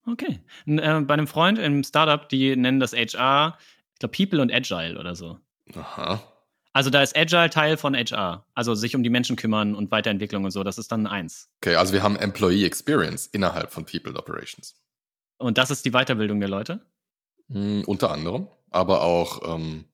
Okay. 0.06 0.40
N 0.66 0.78
äh, 0.78 1.00
bei 1.06 1.14
einem 1.14 1.26
Freund 1.26 1.58
im 1.58 1.82
Startup, 1.82 2.28
die 2.28 2.56
nennen 2.56 2.80
das 2.80 2.92
HR, 2.92 3.58
ich 3.92 3.98
glaube 3.98 4.16
People 4.16 4.40
und 4.40 4.52
Agile 4.52 4.98
oder 4.98 5.14
so. 5.14 5.38
Aha. 5.74 6.22
Also 6.74 6.90
da 6.90 7.02
ist 7.02 7.16
Agile 7.16 7.50
Teil 7.50 7.76
von 7.76 7.94
HR. 7.94 8.44
Also 8.54 8.74
sich 8.74 8.96
um 8.96 9.02
die 9.02 9.10
Menschen 9.10 9.36
kümmern 9.36 9.74
und 9.74 9.90
Weiterentwicklung 9.92 10.44
und 10.44 10.50
so. 10.50 10.64
Das 10.64 10.76
ist 10.76 10.90
dann 10.90 11.06
eins. 11.06 11.48
Okay, 11.62 11.76
also 11.76 11.92
wir 11.92 12.02
haben 12.02 12.16
Employee 12.16 12.66
Experience 12.66 13.26
innerhalb 13.26 13.70
von 13.70 13.86
People 13.86 14.14
Operations. 14.16 14.74
Und 15.38 15.56
das 15.56 15.70
ist 15.70 15.84
die 15.84 15.92
Weiterbildung 15.92 16.40
der 16.40 16.48
Leute? 16.48 16.84
Mm, 17.48 17.82
unter 17.82 18.10
anderem, 18.10 18.48
aber 18.70 19.02
auch 19.02 19.54
ähm, 19.54 19.84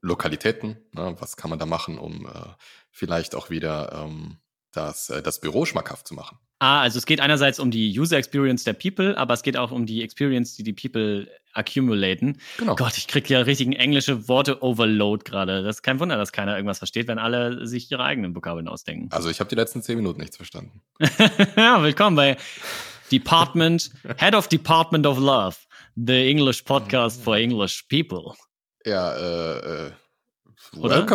Lokalitäten. 0.00 0.78
Ne? 0.92 1.14
Was 1.18 1.36
kann 1.36 1.50
man 1.50 1.58
da 1.58 1.66
machen, 1.66 1.98
um 1.98 2.26
äh, 2.26 2.48
vielleicht 2.90 3.34
auch 3.34 3.50
wieder 3.50 3.92
ähm, 3.92 4.38
das, 4.72 5.10
äh, 5.10 5.22
das 5.22 5.40
Büro 5.40 5.64
schmackhaft 5.64 6.08
zu 6.08 6.14
machen? 6.14 6.38
Ah, 6.58 6.82
also 6.82 6.98
es 6.98 7.06
geht 7.06 7.20
einerseits 7.20 7.58
um 7.58 7.70
die 7.70 7.98
User 7.98 8.18
Experience 8.18 8.64
der 8.64 8.74
People, 8.74 9.16
aber 9.16 9.32
es 9.32 9.42
geht 9.42 9.56
auch 9.56 9.70
um 9.70 9.86
die 9.86 10.02
Experience, 10.02 10.56
die 10.56 10.62
die 10.62 10.74
People 10.74 11.26
accumulaten. 11.54 12.38
Genau. 12.58 12.76
Gott, 12.76 12.98
ich 12.98 13.08
krieg 13.08 13.28
ja 13.30 13.40
richtigen 13.40 13.72
englische 13.72 14.28
Worte 14.28 14.62
Overload 14.62 15.24
gerade. 15.24 15.62
Das 15.62 15.76
ist 15.76 15.82
kein 15.82 15.98
Wunder, 16.00 16.18
dass 16.18 16.32
keiner 16.32 16.54
irgendwas 16.54 16.78
versteht, 16.78 17.08
wenn 17.08 17.18
alle 17.18 17.66
sich 17.66 17.90
ihre 17.90 18.04
eigenen 18.04 18.36
Vokabeln 18.36 18.68
ausdenken. 18.68 19.08
Also 19.10 19.30
ich 19.30 19.40
habe 19.40 19.48
die 19.48 19.56
letzten 19.56 19.82
zehn 19.82 19.96
Minuten 19.96 20.20
nichts 20.20 20.36
verstanden. 20.36 20.82
ja, 21.56 21.82
willkommen 21.82 22.16
bei 22.16 22.36
Department, 23.10 23.90
Head 24.18 24.34
of 24.34 24.48
Department 24.48 25.06
of 25.06 25.18
Love, 25.18 25.56
the 25.96 26.28
English 26.28 26.62
podcast 26.62 27.22
for 27.22 27.36
English 27.36 27.84
people. 27.88 28.34
Ja, 28.84 29.14
äh, 29.14 29.86
äh, 29.86 29.90
Oder? 30.76 31.06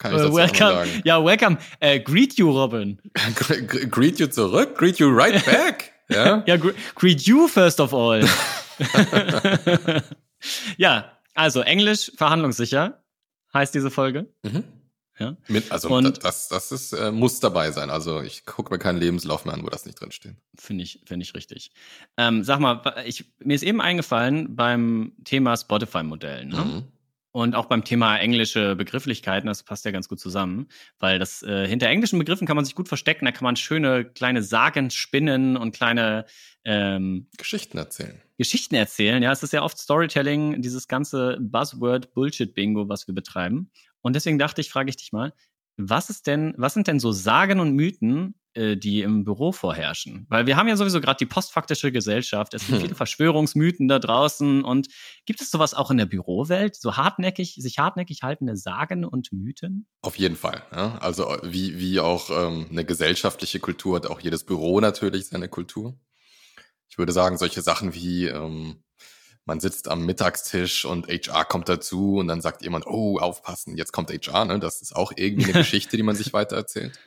Kann 0.00 0.14
ich 0.16 0.20
Uh, 0.22 0.34
welcome. 0.34 0.58
sagen. 0.58 1.02
Ja, 1.04 1.24
welcome. 1.24 1.58
Äh, 1.78 2.00
greet 2.00 2.36
you, 2.38 2.50
Robin. 2.50 2.98
Gre- 3.14 3.66
gre- 3.66 3.86
Greet 3.86 4.18
you 4.18 4.26
zurück, 4.26 4.76
greet 4.76 4.98
you 4.98 5.08
right 5.08 5.44
back. 5.46 5.92
ja? 6.08 6.42
Ja, 6.46 6.56
gre 6.56 6.72
greet 6.96 7.22
you 7.22 7.46
first 7.46 7.78
of 7.80 7.92
all. 7.94 8.26
ja, 10.76 11.12
also 11.34 11.60
Englisch 11.60 12.10
verhandlungssicher 12.16 13.02
heißt 13.52 13.74
diese 13.74 13.90
Folge. 13.90 14.26
Mhm. 14.42 14.64
Ja. 15.18 15.36
Mit, 15.48 15.70
also 15.70 15.90
Und- 15.90 16.24
das, 16.24 16.48
das 16.48 16.72
ist, 16.72 16.92
äh, 16.94 17.12
muss 17.12 17.40
dabei 17.40 17.70
sein. 17.72 17.90
Also 17.90 18.22
ich 18.22 18.46
gucke 18.46 18.72
mir 18.72 18.78
keinen 18.78 18.98
Lebenslauf 18.98 19.44
mehr 19.44 19.52
an, 19.52 19.62
wo 19.62 19.68
das 19.68 19.84
nicht 19.84 20.00
drin 20.00 20.12
steht. 20.12 20.34
Finde 20.56 20.82
ich, 20.82 21.00
finde 21.04 21.24
ich 21.24 21.34
richtig. 21.34 21.72
Ähm, 22.16 22.42
sag 22.42 22.58
mal, 22.58 22.80
ich, 23.04 23.26
mir 23.40 23.54
ist 23.54 23.62
eben 23.62 23.82
eingefallen 23.82 24.56
beim 24.56 25.12
Thema 25.24 25.58
Spotify-Modell, 25.58 26.46
ne? 26.46 26.56
Mhm. 26.56 26.82
Und 27.32 27.54
auch 27.54 27.66
beim 27.66 27.84
Thema 27.84 28.16
englische 28.16 28.74
Begrifflichkeiten, 28.74 29.46
das 29.46 29.62
passt 29.62 29.84
ja 29.84 29.92
ganz 29.92 30.08
gut 30.08 30.18
zusammen, 30.18 30.66
weil 30.98 31.20
das 31.20 31.42
äh, 31.44 31.66
hinter 31.66 31.86
englischen 31.86 32.18
Begriffen 32.18 32.46
kann 32.46 32.56
man 32.56 32.64
sich 32.64 32.74
gut 32.74 32.88
verstecken, 32.88 33.24
da 33.24 33.30
kann 33.30 33.44
man 33.44 33.54
schöne 33.54 34.04
kleine 34.04 34.42
Sagen 34.42 34.90
spinnen 34.90 35.56
und 35.56 35.72
kleine 35.72 36.24
ähm, 36.64 37.28
Geschichten 37.38 37.78
erzählen. 37.78 38.20
Geschichten 38.36 38.74
erzählen. 38.74 39.22
Ja, 39.22 39.30
es 39.30 39.44
ist 39.44 39.52
ja 39.52 39.62
oft 39.62 39.78
Storytelling, 39.78 40.60
dieses 40.60 40.88
ganze 40.88 41.38
Buzzword-Bullshit-Bingo, 41.40 42.88
was 42.88 43.06
wir 43.06 43.14
betreiben. 43.14 43.70
Und 44.00 44.16
deswegen 44.16 44.38
dachte 44.38 44.60
ich, 44.60 44.70
frage 44.70 44.90
ich 44.90 44.96
dich 44.96 45.12
mal, 45.12 45.32
was 45.76 46.10
ist 46.10 46.26
denn, 46.26 46.54
was 46.56 46.74
sind 46.74 46.88
denn 46.88 46.98
so 46.98 47.12
Sagen 47.12 47.60
und 47.60 47.74
Mythen, 47.74 48.34
äh, 48.54 48.76
die 48.76 49.02
im 49.02 49.24
Büro 49.24 49.52
vorherrschen? 49.52 50.26
Weil 50.28 50.46
wir 50.46 50.56
haben 50.56 50.68
ja 50.68 50.76
sowieso 50.76 51.00
gerade 51.00 51.18
die 51.18 51.26
postfaktische 51.26 51.92
Gesellschaft. 51.92 52.54
Es 52.54 52.66
gibt 52.66 52.78
Hm. 52.78 52.80
viele 52.82 52.94
Verschwörungsmythen 52.94 53.88
da 53.88 53.98
draußen. 53.98 54.64
Und 54.64 54.88
gibt 55.26 55.40
es 55.40 55.50
sowas 55.50 55.74
auch 55.74 55.90
in 55.90 55.96
der 55.98 56.06
Bürowelt? 56.06 56.76
So 56.76 56.96
hartnäckig, 56.96 57.54
sich 57.58 57.78
hartnäckig 57.78 58.22
haltende 58.22 58.56
Sagen 58.56 59.04
und 59.04 59.32
Mythen? 59.32 59.86
Auf 60.02 60.16
jeden 60.16 60.36
Fall. 60.36 60.62
Ja? 60.72 60.98
Also 60.98 61.28
äh, 61.28 61.40
wie, 61.52 61.78
wie 61.78 62.00
auch 62.00 62.30
ähm, 62.30 62.66
eine 62.70 62.84
gesellschaftliche 62.84 63.60
Kultur 63.60 63.96
hat 63.96 64.06
auch 64.06 64.20
jedes 64.20 64.44
Büro 64.44 64.80
natürlich 64.80 65.28
seine 65.28 65.48
Kultur. 65.48 65.98
Ich 66.88 66.98
würde 66.98 67.12
sagen, 67.12 67.38
solche 67.38 67.62
Sachen 67.62 67.94
wie 67.94 68.26
ähm, 68.26 68.82
man 69.46 69.58
sitzt 69.58 69.88
am 69.88 70.04
Mittagstisch 70.06 70.84
und 70.84 71.08
HR 71.08 71.44
kommt 71.44 71.68
dazu 71.68 72.16
und 72.16 72.28
dann 72.28 72.40
sagt 72.40 72.62
jemand, 72.62 72.86
oh, 72.86 73.18
aufpassen, 73.18 73.76
jetzt 73.76 73.92
kommt 73.92 74.10
HR. 74.10 74.44
Ne? 74.44 74.60
Das 74.60 74.80
ist 74.80 74.94
auch 74.94 75.12
irgendwie 75.16 75.44
eine 75.44 75.52
Geschichte, 75.64 75.96
die 75.96 76.02
man 76.02 76.14
sich 76.14 76.32
weitererzählt. 76.32 76.98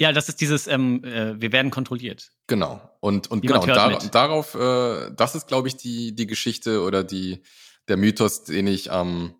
Ja, 0.00 0.12
das 0.12 0.30
ist 0.30 0.40
dieses, 0.40 0.66
ähm, 0.66 1.04
äh, 1.04 1.38
wir 1.38 1.52
werden 1.52 1.70
kontrolliert. 1.70 2.32
Genau. 2.46 2.80
Und, 3.00 3.30
und 3.30 3.44
Jemand 3.44 3.64
genau, 3.64 3.74
dar 3.76 3.90
mit. 3.90 4.14
darauf, 4.14 4.54
äh, 4.54 5.10
das 5.14 5.34
ist, 5.34 5.46
glaube 5.46 5.68
ich, 5.68 5.76
die, 5.76 6.14
die 6.14 6.26
Geschichte 6.26 6.80
oder 6.82 7.04
die, 7.04 7.42
der 7.86 7.98
Mythos, 7.98 8.44
den 8.44 8.66
ich 8.66 8.90
am, 8.90 9.34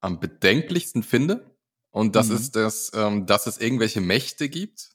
am 0.00 0.18
bedenklichsten 0.18 1.04
finde. 1.04 1.56
Und 1.90 2.16
das 2.16 2.28
Mhm. 2.30 2.34
ist 2.36 2.56
das, 2.56 2.90
ähm, 2.92 3.26
dass 3.26 3.46
es 3.46 3.58
irgendwelche 3.58 4.00
Mächte 4.00 4.48
gibt, 4.48 4.90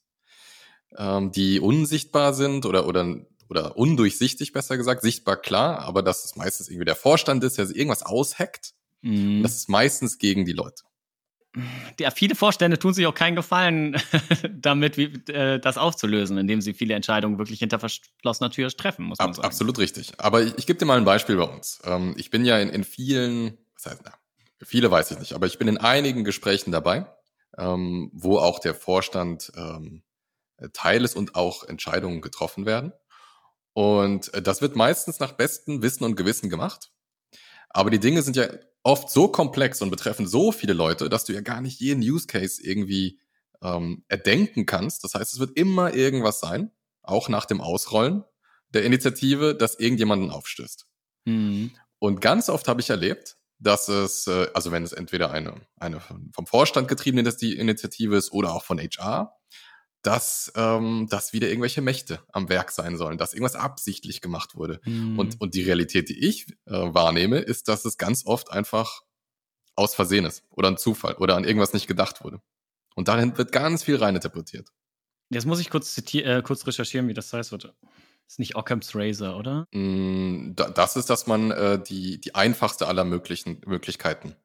ähm, 0.98 1.32
die 1.32 1.62
unsichtbar 1.62 2.34
sind 2.34 2.65
oder, 2.65 2.86
oder, 2.86 3.22
oder 3.48 3.77
undurchsichtig, 3.77 4.51
besser 4.51 4.75
gesagt, 4.75 5.01
sichtbar 5.01 5.38
klar, 5.38 5.79
aber 5.79 6.03
dass 6.03 6.25
es 6.25 6.36
meistens 6.36 6.68
irgendwie 6.68 6.84
der 6.84 6.98
Vorstand 6.98 7.41
ist, 7.46 7.58
der 7.58 7.68
sich 7.68 7.77
irgendwas 7.77 8.03
aushackt. 8.03 8.74
Mhm. 9.01 9.44
Das 9.44 9.56
ist 9.56 9.70
meistens 9.70 10.18
gegen 10.18 10.44
die 10.44 10.51
Leute. 10.51 10.84
Ja, 12.00 12.12
viele 12.12 12.36
Vorstände 12.36 12.77
tun 12.77 12.94
sich 12.94 13.08
auch 13.08 13.13
keinen 13.13 13.36
Gefallen 13.36 14.00
damit, 14.51 14.98
wie, 14.98 15.06
äh, 15.32 15.60
das 15.60 15.77
aufzulösen, 15.77 16.38
indem 16.38 16.62
sie 16.62 16.74
viele 16.74 16.94
Entscheidungen 16.94 17.38
wirklich 17.38 17.60
hinter 17.60 17.79
verschlossener 17.79 18.51
Tür 18.51 18.70
treffen, 18.70 19.06
muss 19.06 19.20
man 19.20 19.29
Ab, 19.29 19.36
sagen. 19.36 19.48
absolut 19.48 19.79
richtig. 19.79 20.13
Aber 20.18 20.41
ich, 20.41 20.58
ich 20.58 20.68
gebe 20.68 20.77
dir 20.77 20.86
mal 20.86 20.98
ein 20.98 21.06
Beispiel 21.06 21.38
bei 21.38 21.44
uns. 21.44 21.79
Ähm, 21.86 22.13
ich 22.18 22.29
bin 22.29 22.46
ja 22.46 22.60
in, 22.60 22.70
in 22.70 22.84
vielen, 22.84 23.58
was 23.74 23.88
heißt, 23.88 24.01
na, 24.06 24.13
viele 24.63 24.91
weiß 24.91 25.12
ich 25.12 25.20
nicht, 25.20 25.34
aber 25.34 25.48
ich 25.48 25.58
bin 25.58 25.68
in 25.68 25.77
einigen 25.77 26.24
Gesprächen 26.24 26.72
dabei, 26.72 27.08
ähm, 27.58 28.12
wo 28.13 28.38
auch 28.38 28.60
der 28.60 28.75
Vorstand 28.75 29.51
ähm, 29.56 30.03
Teil 30.74 31.03
ist 31.03 31.15
und 31.15 31.36
auch 31.36 31.63
Entscheidungen 31.63 32.22
getroffen 32.22 32.65
werden. 32.65 32.94
Und 33.74 34.34
äh, 34.34 34.41
das 34.41 34.62
wird 34.62 34.75
meistens 34.75 35.20
nach 35.20 35.32
bestem 35.32 35.82
Wissen 35.82 36.03
und 36.03 36.15
Gewissen 36.15 36.50
gemacht. 36.50 36.91
Aber 37.70 37.89
die 37.89 38.00
Dinge 38.00 38.22
sind 38.22 38.36
ja 38.36 38.48
oft 38.84 39.10
so 39.10 39.28
komplex 39.28 39.82
und 39.82 39.90
betreffen 39.90 40.28
so 40.28 40.52
viele 40.52 40.74
Leute, 40.74 41.10
dass 41.10 41.26
du 41.26 41.34
ja 41.34 41.42
gar 41.42 41.62
nicht 41.62 41.80
jeden 41.80 42.02
Use 42.02 42.28
Case 42.28 42.62
irgendwie 42.62 43.20
ähm, 43.62 44.04
erdenken 44.08 44.66
kannst. 44.66 45.04
Das 45.04 45.16
heißt, 45.16 45.34
es 45.34 45.40
wird 45.40 45.58
immer 45.58 45.94
irgendwas 45.94 46.40
sein, 46.40 46.72
auch 47.04 47.30
nach 47.30 47.46
dem 47.46 47.62
Ausrollen 47.62 48.24
der 48.70 48.84
Initiative, 48.84 49.56
dass 49.56 49.80
irgendjemanden 49.80 50.32
aufstößt. 50.32 50.88
Mhm. 51.26 51.72
Und 52.00 52.22
ganz 52.22 52.50
oft 52.50 52.68
habe 52.68 52.82
ich 52.82 52.90
erlebt, 52.90 53.38
dass 53.60 53.90
es, 53.90 54.28
äh, 54.28 54.48
also 54.54 54.72
wenn 54.72 54.84
es 54.84 54.94
entweder 54.94 55.32
eine, 55.32 55.56
eine 55.78 56.00
vom 56.00 56.46
Vorstand 56.46 56.88
getriebene 56.88 57.24
die 57.36 57.58
Initiative 57.58 58.16
ist 58.16 58.32
oder 58.32 58.54
auch 58.54 58.64
von 58.64 58.80
HR, 58.80 59.38
dass, 60.01 60.51
ähm, 60.56 61.08
dass 61.10 61.34
wieder 61.34 61.50
irgendwelche 61.50 61.82
Mächte 61.82 62.20
am 62.32 62.48
Werk 62.50 62.72
sein 62.72 62.98
sollen, 62.98 63.18
dass 63.18 63.34
irgendwas 63.34 63.56
absichtlich 63.56 64.22
gemacht 64.22 64.56
wurde. 64.56 64.79
Mhm. 64.86 65.20
Und, 65.20 65.41
und 65.41 65.53
die 65.56 65.63
Realität, 65.63 66.10
die 66.10 66.20
ich 66.25 66.48
äh, 66.65 66.72
wahrnehme, 66.72 67.39
ist, 67.39 67.68
dass 67.68 67.84
es 67.86 67.98
ganz 67.98 68.25
oft 68.25 68.51
einfach 68.51 69.01
aus 69.75 69.96
Versehen 69.96 70.25
ist 70.25 70.44
oder 70.50 70.70
ein 70.70 70.77
Zufall 70.77 71.15
oder 71.15 71.36
an 71.36 71.44
irgendwas 71.44 71.74
nicht 71.74 71.88
gedacht 71.88 72.24
wurde. 72.24 72.41
Und 72.96 73.08
darin 73.08 73.38
wird 73.38 73.51
ganz 73.51 73.84
viel 73.84 73.96
reininterpretiert. 73.98 74.70
Jetzt 75.29 75.46
muss 75.46 75.60
ich 75.60 75.70
kurz, 75.70 75.98
äh, 76.13 76.41
kurz 76.41 76.65
recherchieren, 76.65 77.08
wie 77.08 77.13
das 77.13 77.32
heißt. 77.32 77.51
Warte. 77.51 77.75
Ist 78.27 78.39
nicht 78.39 78.56
Occam's 78.56 78.91
Razor, 78.96 79.38
oder? 79.38 79.65
Mm, 79.74 80.53
da- 80.56 80.70
Das 80.70 80.96
ist, 80.96 81.10
dass 81.10 81.27
man 81.27 81.51
äh, 81.51 81.82
die, 81.82 82.20
die 82.20 82.36
einfachste 82.36 82.88
aller 82.88 83.03
möglichen 83.06 83.62
Möglichkeiten. 83.65 84.36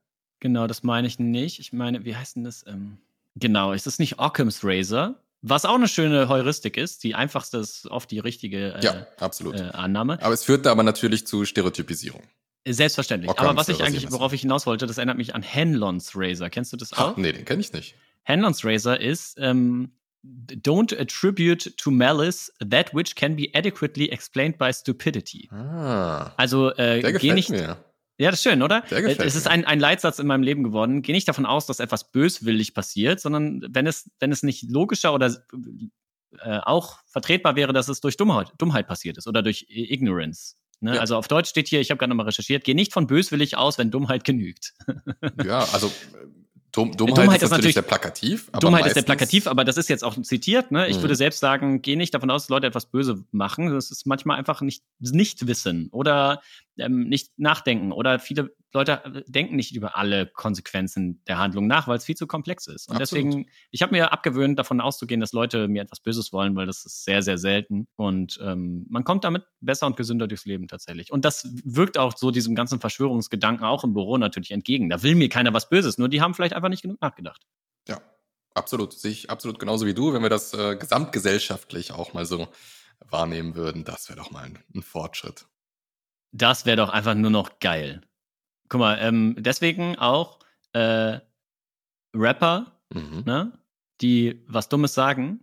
Genau, 0.40 0.66
das 0.66 0.82
meine 0.82 1.06
ich 1.06 1.18
nicht. 1.18 1.58
Ich 1.58 1.72
meine, 1.72 2.04
wie 2.04 2.16
heißt 2.16 2.36
denn 2.36 2.44
das? 2.44 2.64
Ähm, 2.66 2.98
genau, 3.34 3.72
ist 3.72 3.86
das 3.86 3.98
nicht 3.98 4.18
Occam's 4.18 4.60
Razor? 4.62 5.14
Was 5.46 5.66
auch 5.66 5.74
eine 5.74 5.88
schöne 5.88 6.28
Heuristik 6.30 6.78
ist. 6.78 7.04
Die 7.04 7.14
einfachste 7.14 7.58
ist 7.58 7.86
oft 7.90 8.10
die 8.10 8.18
richtige 8.18 8.74
äh, 8.76 8.80
Ja, 8.82 9.06
absolut. 9.20 9.56
äh, 9.60 9.64
Annahme. 9.72 10.18
Aber 10.22 10.32
es 10.32 10.42
führt 10.42 10.64
da 10.64 10.72
aber 10.72 10.82
natürlich 10.82 11.26
zu 11.26 11.44
Stereotypisierung. 11.44 12.22
Selbstverständlich. 12.66 13.30
Occam's 13.30 13.48
Aber 13.50 13.58
was 13.58 13.68
ich 13.68 13.82
eigentlich, 13.84 14.10
worauf 14.10 14.32
ich 14.32 14.40
hinaus 14.40 14.64
wollte, 14.64 14.86
das 14.86 14.96
erinnert 14.96 15.18
mich 15.18 15.34
an 15.34 15.44
Hanlons 15.44 16.12
Razor. 16.14 16.48
Kennst 16.48 16.72
du 16.72 16.78
das 16.78 16.92
Ha, 16.92 17.10
auch? 17.10 17.16
nee, 17.18 17.30
den 17.32 17.44
kenne 17.44 17.60
ich 17.60 17.72
nicht. 17.74 17.94
Hanlon's 18.24 18.64
Razor 18.64 18.98
ist 18.98 19.36
ähm, 19.38 19.92
Don't 20.24 20.98
attribute 20.98 21.76
to 21.76 21.90
malice 21.90 22.50
that 22.70 22.94
which 22.94 23.14
can 23.14 23.36
be 23.36 23.48
adequately 23.52 24.08
explained 24.08 24.56
by 24.56 24.72
stupidity. 24.72 25.50
Ah, 25.52 26.32
Also 26.38 26.70
äh, 26.76 27.02
geh 27.18 27.34
nicht. 27.34 27.50
mir. 27.50 27.76
Ja, 28.18 28.30
das 28.30 28.40
ist 28.40 28.44
schön, 28.44 28.62
oder? 28.62 28.82
Der 28.90 29.02
gefällt 29.02 29.20
es 29.20 29.34
ist 29.34 29.48
ein, 29.48 29.64
ein 29.64 29.80
Leitsatz 29.80 30.18
in 30.18 30.26
meinem 30.26 30.42
Leben 30.42 30.62
geworden. 30.62 31.02
Geh 31.02 31.12
nicht 31.12 31.26
davon 31.26 31.46
aus, 31.46 31.66
dass 31.66 31.80
etwas 31.80 32.12
böswillig 32.12 32.72
passiert, 32.72 33.20
sondern 33.20 33.64
wenn 33.68 33.86
es, 33.86 34.10
wenn 34.20 34.30
es 34.30 34.42
nicht 34.42 34.70
logischer 34.70 35.14
oder 35.14 35.34
äh, 36.38 36.58
auch 36.62 36.98
vertretbar 37.06 37.56
wäre, 37.56 37.72
dass 37.72 37.88
es 37.88 38.00
durch 38.00 38.16
Dummheit, 38.16 38.52
Dummheit 38.58 38.86
passiert 38.86 39.18
ist 39.18 39.26
oder 39.26 39.42
durch 39.42 39.66
Ignorance. 39.68 40.54
Ne? 40.80 40.94
Ja. 40.94 41.00
Also 41.00 41.16
auf 41.16 41.28
Deutsch 41.28 41.48
steht 41.48 41.68
hier, 41.68 41.80
ich 41.80 41.90
habe 41.90 41.98
gerade 41.98 42.10
nochmal 42.10 42.26
recherchiert, 42.26 42.64
geh 42.64 42.74
nicht 42.74 42.92
von 42.92 43.06
böswillig 43.06 43.56
aus, 43.56 43.78
wenn 43.78 43.90
Dummheit 43.90 44.24
genügt. 44.24 44.74
Ja, 45.44 45.60
also 45.72 45.88
äh, 45.88 46.26
Dumm, 46.74 46.90
Dummheit, 46.96 47.18
Dummheit 47.18 47.42
ist 47.42 47.50
natürlich 47.50 47.74
sehr 47.74 47.82
plakativ. 47.84 48.48
Aber 48.50 48.58
Dummheit 48.58 48.80
ist 48.80 48.86
meistens- 48.96 49.04
plakativ, 49.04 49.46
aber 49.46 49.64
das 49.64 49.76
ist 49.76 49.88
jetzt 49.88 50.02
auch 50.02 50.20
zitiert. 50.20 50.72
Ne? 50.72 50.88
Ich 50.88 50.96
Mhm. 50.96 51.02
würde 51.02 51.14
selbst 51.14 51.38
sagen, 51.38 51.82
geh 51.82 51.94
nicht 51.94 52.12
davon 52.14 52.30
aus, 52.30 52.42
dass 52.42 52.48
Leute 52.48 52.66
etwas 52.66 52.86
böse 52.86 53.24
machen. 53.30 53.72
Das 53.72 53.92
ist 53.92 54.06
manchmal 54.06 54.38
einfach 54.38 54.60
nicht, 54.60 54.82
nicht 54.98 55.46
wissen 55.46 55.88
oder 55.92 56.42
ähm, 56.76 57.08
nicht 57.08 57.30
nachdenken 57.36 57.92
oder 57.92 58.18
viele 58.18 58.52
Leute 58.74 59.04
äh, 59.04 59.22
denken 59.26 59.56
nicht 59.56 59.74
über 59.74 59.96
alle 59.96 60.26
Konsequenzen 60.26 61.22
der 61.26 61.38
Handlung 61.38 61.66
nach, 61.66 61.88
weil 61.88 61.96
es 61.96 62.04
viel 62.04 62.16
zu 62.16 62.26
komplex 62.26 62.66
ist. 62.66 62.88
Und 62.88 62.96
Absolut. 62.96 63.24
deswegen, 63.24 63.50
ich 63.70 63.82
habe 63.82 63.92
mir 63.92 64.12
abgewöhnt, 64.12 64.58
davon 64.58 64.80
auszugehen, 64.80 65.20
dass 65.20 65.32
Leute 65.32 65.68
mir 65.68 65.82
etwas 65.82 66.00
Böses 66.00 66.32
wollen, 66.32 66.56
weil 66.56 66.66
das 66.66 66.84
ist 66.84 67.04
sehr, 67.04 67.22
sehr 67.22 67.38
selten. 67.38 67.86
Und 67.96 68.38
ähm, 68.42 68.84
man 68.90 69.04
kommt 69.04 69.24
damit 69.24 69.44
besser 69.60 69.86
und 69.86 69.96
gesünder 69.96 70.26
durchs 70.26 70.44
Leben 70.44 70.68
tatsächlich. 70.68 71.12
Und 71.12 71.24
das 71.24 71.48
wirkt 71.64 71.96
auch 71.96 72.16
so 72.16 72.30
diesem 72.30 72.54
ganzen 72.54 72.80
Verschwörungsgedanken 72.80 73.64
auch 73.64 73.84
im 73.84 73.94
Büro 73.94 74.18
natürlich 74.18 74.50
entgegen. 74.50 74.90
Da 74.90 75.02
will 75.02 75.14
mir 75.14 75.28
keiner 75.28 75.54
was 75.54 75.68
Böses, 75.68 75.96
nur 75.96 76.08
die 76.08 76.20
haben 76.20 76.34
vielleicht 76.34 76.54
einfach 76.54 76.68
nicht 76.68 76.82
genug 76.82 77.00
nachgedacht. 77.00 77.46
Ja, 77.88 78.00
absolut. 78.54 78.92
Sehe 78.92 79.12
ich 79.12 79.30
absolut 79.30 79.58
genauso 79.58 79.86
wie 79.86 79.94
du. 79.94 80.12
Wenn 80.12 80.22
wir 80.22 80.30
das 80.30 80.52
äh, 80.52 80.76
gesamtgesellschaftlich 80.76 81.92
auch 81.92 82.12
mal 82.12 82.26
so 82.26 82.48
wahrnehmen 83.08 83.54
würden, 83.54 83.84
das 83.84 84.08
wäre 84.08 84.18
doch 84.18 84.32
mal 84.32 84.44
ein, 84.44 84.58
ein 84.74 84.82
Fortschritt. 84.82 85.46
Das 86.32 86.66
wäre 86.66 86.76
doch 86.76 86.88
einfach 86.88 87.14
nur 87.14 87.30
noch 87.30 87.60
geil. 87.60 88.02
Guck 88.68 88.78
mal, 88.80 88.98
ähm, 89.00 89.36
deswegen 89.38 89.96
auch 89.98 90.38
äh, 90.72 91.18
Rapper, 92.14 92.72
Mhm. 92.92 93.22
ne, 93.26 93.52
die 94.00 94.42
was 94.46 94.68
Dummes 94.68 94.94
sagen, 94.94 95.40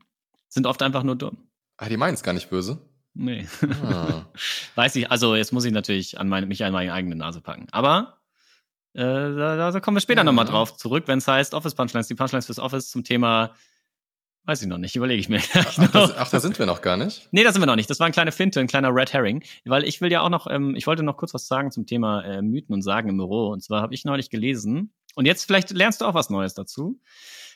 sind 0.48 0.66
oft 0.68 0.82
einfach 0.82 1.04
nur 1.04 1.16
dumm. 1.16 1.48
Ah, 1.78 1.90
die 1.90 1.98
meinen 1.98 2.14
es 2.14 2.24
gar 2.24 2.34
nicht 2.34 2.50
böse. 2.50 2.80
Nee. 3.14 3.48
Ah. 3.84 4.26
Weiß 4.76 4.96
ich, 4.96 5.10
also 5.12 5.36
jetzt 5.36 5.52
muss 5.52 5.66
ich 5.66 5.74
natürlich 5.74 6.20
an 6.20 6.30
meine, 6.30 6.46
mich 6.46 6.64
an 6.64 6.72
meine 6.74 6.94
eigene 6.94 7.16
Nase 7.16 7.42
packen. 7.42 7.68
Aber 7.72 8.20
äh, 8.94 9.02
da, 9.02 9.72
da 9.72 9.80
kommen 9.82 9.98
wir 9.98 10.02
später 10.02 10.22
Ja. 10.22 10.24
nochmal 10.26 10.46
drauf 10.46 10.78
zurück, 10.78 11.06
wenn 11.08 11.18
es 11.20 11.28
heißt 11.28 11.54
Office 11.54 11.76
Punchlines, 11.76 12.08
die 12.08 12.16
Punchlines 12.16 12.46
fürs 12.46 12.60
Office 12.60 12.90
zum 12.90 13.04
Thema, 13.04 13.54
weiß 14.46 14.62
ich 14.62 14.68
noch 14.68 14.78
nicht, 14.78 14.96
überlege 14.96 15.20
ich 15.20 15.30
mir. 15.30 15.40
Ach, 15.54 15.92
das, 15.92 16.16
ach, 16.18 16.30
da 16.30 16.40
sind 16.40 16.58
wir 16.60 16.66
noch 16.66 16.82
gar 16.82 16.98
nicht. 16.98 17.28
Nee, 17.32 17.44
da 17.44 17.52
sind 17.52 17.62
wir 17.62 17.66
noch 17.68 17.76
nicht. 17.76 17.90
Das 17.90 18.00
war 18.00 18.08
ein 18.08 18.12
kleiner 18.12 18.32
Finte, 18.32 18.60
ein 18.60 18.68
kleiner 18.68 18.90
Red 18.94 19.14
Herring. 19.14 19.44
Weil 19.66 19.84
ich 19.84 20.02
will 20.02 20.12
ja 20.12 20.22
auch 20.22 20.30
noch, 20.30 20.48
ähm, 20.50 20.76
ich 20.76 20.88
wollte 20.88 21.04
noch 21.04 21.18
kurz 21.18 21.34
was 21.34 21.48
sagen 21.48 21.72
zum 21.72 21.86
Thema 21.86 22.24
äh, 22.24 22.42
Mythen 22.42 22.74
und 22.74 22.82
Sagen 22.82 23.10
im 23.10 23.18
Büro. 23.18 23.50
Und 23.50 23.64
zwar 23.64 23.82
habe 23.82 23.94
ich 23.94 24.04
neulich 24.06 24.30
gelesen, 24.30 24.94
und 25.16 25.26
jetzt 25.26 25.44
vielleicht 25.46 25.72
lernst 25.72 26.02
du 26.02 26.06
auch 26.06 26.14
was 26.14 26.30
Neues 26.30 26.54
dazu. 26.54 27.00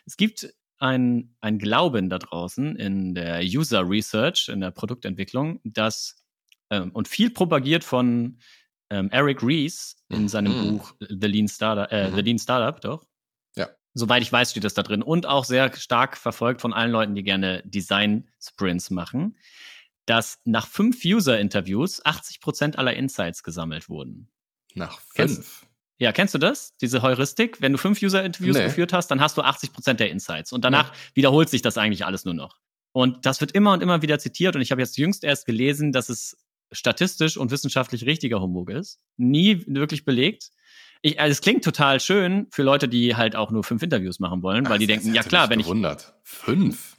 Es 0.06 0.18
gibt 0.18 0.54
ein, 0.78 1.36
ein 1.40 1.58
Glauben 1.58 2.10
da 2.10 2.20
draußen 2.20 2.76
in 2.76 3.16
der 3.16 3.42
User 3.44 3.88
Research, 3.90 4.50
in 4.50 4.60
der 4.60 4.72
Produktentwicklung, 4.72 5.62
dass, 5.64 6.18
ähm, 6.70 6.92
und 6.92 7.08
viel 7.08 7.30
propagiert 7.30 7.84
von 7.86 8.40
ähm, 8.90 9.10
Eric 9.12 9.42
Rees 9.42 9.96
in 10.10 10.28
seinem 10.28 10.52
Mhm. 10.52 10.78
Buch 10.78 10.94
The 11.00 11.28
Lean 11.28 11.48
Startup, 11.48 11.92
äh, 11.92 12.10
Mhm. 12.12 12.16
The 12.16 12.22
Lean 12.22 12.40
Startup, 12.40 12.80
doch. 12.82 13.06
Soweit 13.98 14.22
ich 14.22 14.32
weiß, 14.32 14.52
steht 14.52 14.64
das 14.66 14.74
da 14.74 14.84
drin. 14.84 15.02
Und 15.02 15.26
auch 15.26 15.46
sehr 15.46 15.74
stark 15.76 16.18
verfolgt 16.18 16.62
von 16.62 16.74
allen 16.74 16.92
Leuten, 16.92 17.16
die 17.16 17.24
gerne 17.24 17.64
Design-Sprints 17.66 18.92
machen, 18.92 19.38
dass 20.06 20.40
nach 20.44 20.68
fünf 20.68 21.04
User-Interviews 21.04 22.04
80% 22.06 22.76
aller 22.76 22.94
Insights 22.94 23.42
gesammelt 23.42 23.90
wurden. 23.90 24.28
Nach 24.74 25.00
Kennst- 25.16 25.36
fünf. 25.36 25.66
Ja, 25.98 26.12
kennst 26.12 26.34
du 26.34 26.38
das? 26.40 26.76
Diese 26.82 27.02
Heuristik? 27.02 27.62
Wenn 27.62 27.72
du 27.72 27.78
fünf 27.78 28.02
User-Interviews 28.04 28.58
Nee. 28.58 28.66
geführt 28.66 28.92
hast, 28.92 29.08
dann 29.08 29.22
hast 29.22 29.38
du 29.38 29.42
80% 29.42 30.02
der 30.02 30.12
Insights. 30.12 30.52
Und 30.52 30.66
danach 30.66 30.92
wiederholt 31.14 31.50
sich 31.50 31.62
das 31.62 31.78
eigentlich 31.78 32.06
alles 32.06 32.26
nur 32.26 32.34
noch. 32.34 32.58
Und 32.92 33.26
das 33.26 33.40
wird 33.40 33.54
immer 33.54 33.72
und 33.72 33.82
immer 33.82 34.02
wieder 34.02 34.20
zitiert. 34.20 34.58
Und 34.58 34.62
ich 34.62 34.72
habe 34.72 34.82
jetzt 34.82 34.98
jüngst 34.98 35.24
erst 35.24 35.46
gelesen, 35.46 35.94
dass 35.94 36.10
es 36.10 36.38
statistisch 36.74 37.38
und 37.38 37.50
wissenschaftlich 37.52 38.06
richtiger 38.06 38.42
Humbug 38.42 38.72
ist. 38.72 39.00
Nie 39.16 39.64
wirklich 39.68 40.04
belegt. 40.04 40.50
Ich, 41.02 41.20
also 41.20 41.32
es 41.32 41.42
klingt 41.42 41.64
total 41.64 42.00
schön 42.00 42.48
für 42.52 42.64
Leute, 42.64 42.88
die 42.88 43.16
halt 43.16 43.36
auch 43.36 43.52
nur 43.52 43.64
fünf 43.64 43.84
Interviews 43.84 44.20
machen 44.20 44.42
wollen, 44.42 44.68
weil 44.70 44.80
die 44.80 44.88
denken, 44.88 45.14
ja 45.14 45.24
klar, 45.24 45.50
wenn 45.50 45.60
ich 45.60 45.66
gewundert. 45.66 46.16
Fünf? 46.24 46.96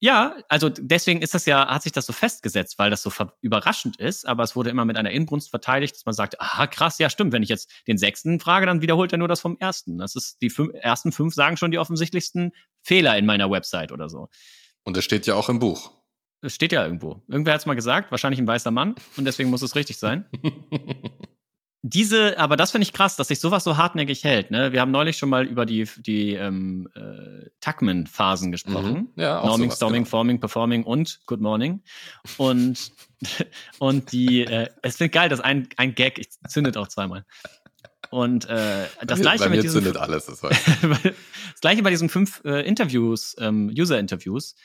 ja, 0.00 0.36
also 0.48 0.68
deswegen 0.68 1.22
ist 1.22 1.34
das 1.34 1.44
ja, 1.46 1.66
hat 1.66 1.82
sich 1.82 1.92
das 1.92 2.06
so 2.06 2.12
festgesetzt, 2.12 2.78
weil 2.78 2.90
das 2.90 3.02
so 3.02 3.10
überraschend 3.40 3.98
ist, 3.98 4.28
aber 4.28 4.44
es 4.44 4.54
wurde 4.54 4.70
immer 4.70 4.84
mit 4.84 4.96
einer 4.96 5.10
Inbrunst 5.10 5.50
verteidigt, 5.50 5.96
dass 5.96 6.06
man 6.06 6.14
sagt, 6.14 6.40
aha, 6.40 6.68
krass, 6.68 6.98
ja, 6.98 7.10
stimmt, 7.10 7.32
wenn 7.32 7.42
ich 7.42 7.48
jetzt 7.48 7.70
den 7.88 7.98
sechsten 7.98 8.38
frage, 8.38 8.66
dann 8.66 8.80
wiederholt 8.80 9.10
er 9.12 9.18
nur 9.18 9.28
das 9.28 9.40
vom 9.40 9.56
ersten. 9.58 9.98
Das 9.98 10.14
ist, 10.14 10.40
die 10.40 10.50
fünf, 10.50 10.72
ersten 10.74 11.10
fünf 11.10 11.34
sagen 11.34 11.56
schon 11.56 11.72
die 11.72 11.78
offensichtlichsten 11.78 12.52
Fehler 12.82 13.18
in 13.18 13.26
meiner 13.26 13.50
Website 13.50 13.90
oder 13.90 14.08
so. 14.08 14.28
Und 14.84 14.96
das 14.96 15.04
steht 15.04 15.26
ja 15.26 15.34
auch 15.34 15.48
im 15.48 15.58
Buch. 15.58 15.90
Das 16.42 16.54
steht 16.54 16.70
ja 16.70 16.84
irgendwo. 16.84 17.20
Irgendwer 17.26 17.54
hat 17.54 17.60
es 17.60 17.66
mal 17.66 17.74
gesagt, 17.74 18.12
wahrscheinlich 18.12 18.38
ein 18.38 18.46
weißer 18.46 18.70
Mann 18.70 18.94
und 19.16 19.24
deswegen 19.24 19.50
muss 19.50 19.62
es 19.62 19.74
richtig 19.74 19.98
sein. 19.98 20.26
Diese, 21.82 22.38
aber 22.38 22.56
das 22.56 22.72
finde 22.72 22.82
ich 22.82 22.92
krass, 22.92 23.14
dass 23.14 23.28
sich 23.28 23.38
sowas 23.38 23.62
so 23.62 23.76
hartnäckig 23.76 24.24
hält. 24.24 24.50
Ne? 24.50 24.72
Wir 24.72 24.80
haben 24.80 24.90
neulich 24.90 25.16
schon 25.16 25.28
mal 25.28 25.46
über 25.46 25.64
die, 25.64 25.88
die 25.98 26.34
ähm, 26.34 26.88
äh, 26.96 27.50
Tuckman-Phasen 27.60 28.50
gesprochen. 28.50 28.92
Mhm. 28.92 29.22
Ja, 29.22 29.38
auch 29.38 29.46
Norming, 29.46 29.68
sowas, 29.68 29.76
Storming, 29.76 30.02
genau. 30.02 30.10
Forming, 30.10 30.40
Performing 30.40 30.82
und 30.82 31.20
Good 31.26 31.40
Morning. 31.40 31.82
Und, 32.36 32.90
und 33.78 34.10
die, 34.10 34.44
äh, 34.44 34.68
es 34.82 34.96
finde 34.96 35.10
geil, 35.10 35.28
dass 35.28 35.38
ein, 35.38 35.68
ein 35.76 35.94
Gag, 35.94 36.18
ich 36.18 36.28
zündet 36.48 36.76
auch 36.76 36.88
zweimal. 36.88 37.24
Und 38.10 38.46
äh, 38.46 38.86
das 39.06 39.18
Bei- 39.18 39.22
gleiche 39.22 39.44
Bei 39.44 39.50
mir 39.50 39.56
mit 39.56 39.64
diesem, 39.64 39.96
alles. 39.96 40.26
Das 40.26 40.40
das 40.40 41.60
gleiche 41.60 41.82
bei 41.82 41.90
diesen 41.90 42.08
fünf 42.08 42.42
äh, 42.44 42.66
Interviews, 42.66 43.36
ähm, 43.38 43.72
User-Interviews, 43.76 44.56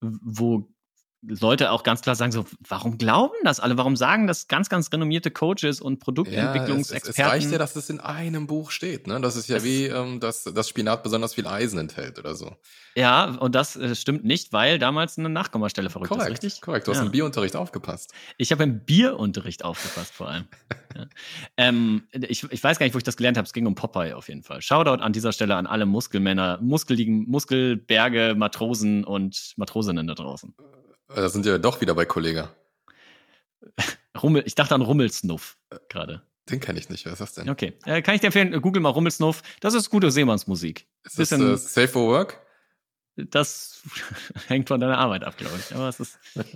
wo 0.00 0.68
Leute 1.22 1.72
auch 1.72 1.82
ganz 1.82 2.02
klar 2.02 2.14
sagen 2.14 2.30
so, 2.30 2.44
warum 2.68 2.98
glauben 2.98 3.34
das 3.42 3.58
alle? 3.58 3.76
Warum 3.76 3.96
sagen 3.96 4.26
das 4.26 4.46
ganz, 4.48 4.68
ganz 4.68 4.92
renommierte 4.92 5.30
Coaches 5.30 5.80
und 5.80 5.92
Ja, 5.94 5.96
es, 5.96 5.98
es, 5.98 6.04
Produktentwicklungsexperten? 6.04 7.24
es 7.24 7.32
reicht 7.32 7.50
ja, 7.50 7.58
dass 7.58 7.74
es 7.74 7.90
in 7.90 7.98
einem 8.00 8.46
Buch 8.46 8.70
steht. 8.70 9.06
Ne? 9.06 9.20
Das 9.20 9.34
ist 9.34 9.48
ja 9.48 9.56
Es- 9.56 9.64
wie, 9.64 9.86
ähm, 9.86 10.20
dass 10.20 10.44
das 10.44 10.68
Spinat 10.68 11.02
besonders 11.02 11.34
viel 11.34 11.46
Eisen 11.46 11.78
enthält 11.78 12.18
oder 12.18 12.34
so. 12.34 12.54
Ja, 12.94 13.24
und 13.26 13.54
das 13.54 13.76
äh, 13.76 13.94
stimmt 13.94 14.24
nicht, 14.24 14.52
weil 14.52 14.78
damals 14.78 15.18
eine 15.18 15.28
Nachkommastelle 15.28 15.90
verrückt 15.90 16.10
ist, 16.12 16.16
Korrekt, 16.16 16.32
richtig? 16.44 16.60
korrekt. 16.60 16.86
Du 16.86 16.92
hast 16.92 16.98
Ja. 16.98 17.04
im 17.06 17.10
Bierunterricht 17.12 17.56
aufgepasst. 17.56 18.12
Ich 18.38 18.52
habe 18.52 18.62
im 18.62 18.84
Bierunterricht 18.84 19.64
aufgepasst 19.64 20.12
vor 20.14 20.28
allem. 20.28 20.44
ja. 20.96 21.06
ähm, 21.56 22.04
ich, 22.12 22.44
ich 22.50 22.62
weiß 22.64 22.78
gar 22.78 22.86
nicht, 22.86 22.94
wo 22.94 22.98
ich 22.98 23.04
das 23.04 23.16
gelernt 23.16 23.36
habe. 23.36 23.46
Es 23.46 23.52
ging 23.52 23.66
um 23.66 23.74
Popeye 23.74 24.14
auf 24.14 24.28
jeden 24.28 24.42
Fall. 24.42 24.62
Shoutout 24.62 25.02
an 25.02 25.12
dieser 25.12 25.32
Stelle 25.32 25.56
an 25.56 25.66
alle 25.66 25.86
Muskelmänner, 25.86 26.58
muskeligen 26.62 27.28
Muskelberge, 27.28 28.34
Matrosen 28.36 29.04
und 29.04 29.54
Matrosinnen 29.56 30.06
da 30.06 30.14
draußen. 30.14 30.54
Äh, 31.08 31.16
Da 31.16 31.28
sind 31.28 31.44
wir 31.44 31.58
doch 31.58 31.80
wieder 31.80 31.94
bei 31.94 32.04
Kollega. 32.04 32.54
Rummel, 34.20 34.42
ich 34.46 34.54
dachte 34.54 34.74
an 34.74 34.82
Rummelsnuff 34.82 35.56
gerade. 35.88 36.22
Den 36.48 36.60
kenne 36.60 36.78
ich 36.78 36.88
nicht. 36.88 37.04
Wer 37.04 37.12
ist 37.12 37.18
das 37.20 37.34
denn? 37.34 37.50
Okay. 37.50 37.72
Äh, 37.84 38.02
kann 38.02 38.14
ich 38.14 38.20
dir 38.20 38.28
empfehlen, 38.28 38.60
google 38.62 38.80
mal 38.80 38.90
Rummelsnuff. 38.90 39.42
Das 39.60 39.74
ist 39.74 39.90
gute 39.90 40.10
Seemannsmusik. 40.12 40.86
Ist 41.04 41.18
das 41.18 41.30
bisschen- 41.30 41.54
äh, 41.54 41.56
Safe 41.56 41.88
for 41.88 42.06
Work? 42.08 42.40
Das 43.16 43.82
hängt 44.46 44.68
von 44.68 44.78
deiner 44.80 44.98
Arbeit 44.98 45.24
ab, 45.24 45.36
glaube 45.36 45.56
ich. 45.58 45.74
Aber 45.74 45.88
es 45.88 45.98
ist. 46.00 46.18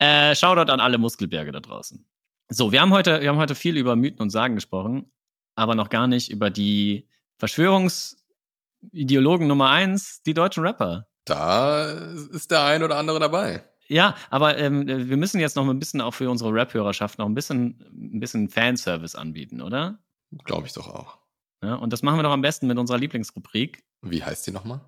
Äh, 0.00 0.34
Shoutout 0.34 0.72
an 0.72 0.80
alle 0.80 0.98
Muskelberge 0.98 1.52
da 1.52 1.60
draußen. 1.60 2.04
So, 2.48 2.72
wir 2.72 2.80
haben 2.80 2.90
heute, 2.92 3.20
wir 3.20 3.28
haben 3.28 3.36
heute 3.38 3.54
viel 3.54 3.76
über 3.76 3.94
Mythen 3.94 4.18
und 4.20 4.30
Sagen 4.30 4.56
gesprochen, 4.56 5.12
aber 5.54 5.76
noch 5.76 5.88
gar 5.88 6.08
nicht 6.08 6.32
über 6.32 6.50
die 6.50 7.08
Verschwörungsideologen 7.38 9.46
Nummer 9.46 9.70
eins, 9.70 10.20
die 10.22 10.34
deutschen 10.34 10.66
Rapper. 10.66 11.06
Da 11.24 11.84
ist 12.32 12.50
der 12.50 12.64
ein 12.64 12.82
oder 12.82 12.96
andere 12.96 13.18
dabei. 13.20 13.64
Ja, 13.86 14.14
aber 14.30 14.56
ähm, 14.58 14.86
wir 14.86 15.16
müssen 15.16 15.40
jetzt 15.40 15.56
noch 15.56 15.68
ein 15.68 15.78
bisschen 15.78 16.00
auch 16.00 16.12
für 16.14 16.30
unsere 16.30 16.52
Rap-Hörerschaft 16.52 17.18
noch 17.18 17.26
ein 17.26 17.34
bisschen, 17.34 17.84
ein 17.92 18.20
bisschen 18.20 18.48
Fanservice 18.48 19.14
anbieten, 19.14 19.60
oder? 19.60 19.98
Glaube 20.44 20.66
ich 20.66 20.72
doch 20.72 20.88
auch. 20.88 21.18
Ja, 21.62 21.74
und 21.76 21.92
das 21.92 22.02
machen 22.02 22.18
wir 22.18 22.22
doch 22.22 22.32
am 22.32 22.42
besten 22.42 22.66
mit 22.66 22.78
unserer 22.78 22.98
Lieblingsrubrik, 22.98 23.84
Wie 24.02 24.22
heißt 24.24 24.46
die 24.46 24.50
nochmal? 24.52 24.80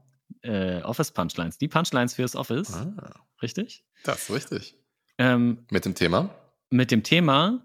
äh, 0.42 0.82
Office 0.82 1.10
Punchlines. 1.12 1.58
Die 1.58 1.68
Punchlines 1.68 2.14
fürs 2.14 2.34
Office, 2.36 2.72
Ah, 2.74 3.12
richtig? 3.42 3.84
das 4.04 4.28
ist 4.28 4.34
richtig. 4.34 4.78
Ähm, 5.18 5.66
Mit 5.70 5.84
dem 5.84 5.94
Thema 5.94 6.30
mit 6.68 6.90
dem 6.90 7.02
Thema 7.04 7.64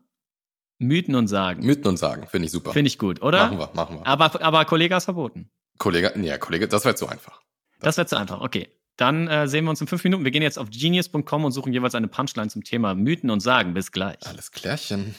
Mythen 0.77 1.15
und 1.15 1.27
Sagen. 1.27 1.65
Mythen 1.65 1.87
und 1.87 1.97
Sagen. 1.97 2.27
Finde 2.27 2.45
ich 2.45 2.51
super. 2.51 2.71
Finde 2.71 2.87
ich 2.87 2.97
gut, 2.99 3.21
oder? 3.23 3.45
Machen 3.47 3.57
wir, 3.57 3.69
machen 3.73 3.97
wir. 3.97 4.05
Aber, 4.07 4.41
aber 4.41 4.63
Kollege 4.65 4.95
ist 4.95 5.05
verboten. 5.05 5.49
Kollege, 5.79 6.13
ja, 6.21 6.37
Kollege, 6.37 6.67
das 6.67 6.85
wäre 6.85 6.95
zu 6.95 7.07
einfach. 7.07 7.41
Das 7.81 7.97
wird 7.97 8.09
zu 8.09 8.15
einfach. 8.17 8.41
Okay. 8.41 8.69
Dann 8.97 9.27
äh, 9.27 9.47
sehen 9.47 9.65
wir 9.65 9.71
uns 9.71 9.81
in 9.81 9.87
fünf 9.87 10.03
Minuten. 10.03 10.23
Wir 10.23 10.31
gehen 10.31 10.43
jetzt 10.43 10.59
auf 10.59 10.69
genius.com 10.69 11.45
und 11.45 11.51
suchen 11.51 11.73
jeweils 11.73 11.95
eine 11.95 12.07
Punchline 12.07 12.49
zum 12.49 12.63
Thema 12.63 12.93
Mythen 12.93 13.31
und 13.31 13.39
Sagen. 13.39 13.73
Bis 13.73 13.91
gleich. 13.91 14.19
Alles 14.27 14.51
klärchen. 14.51 15.15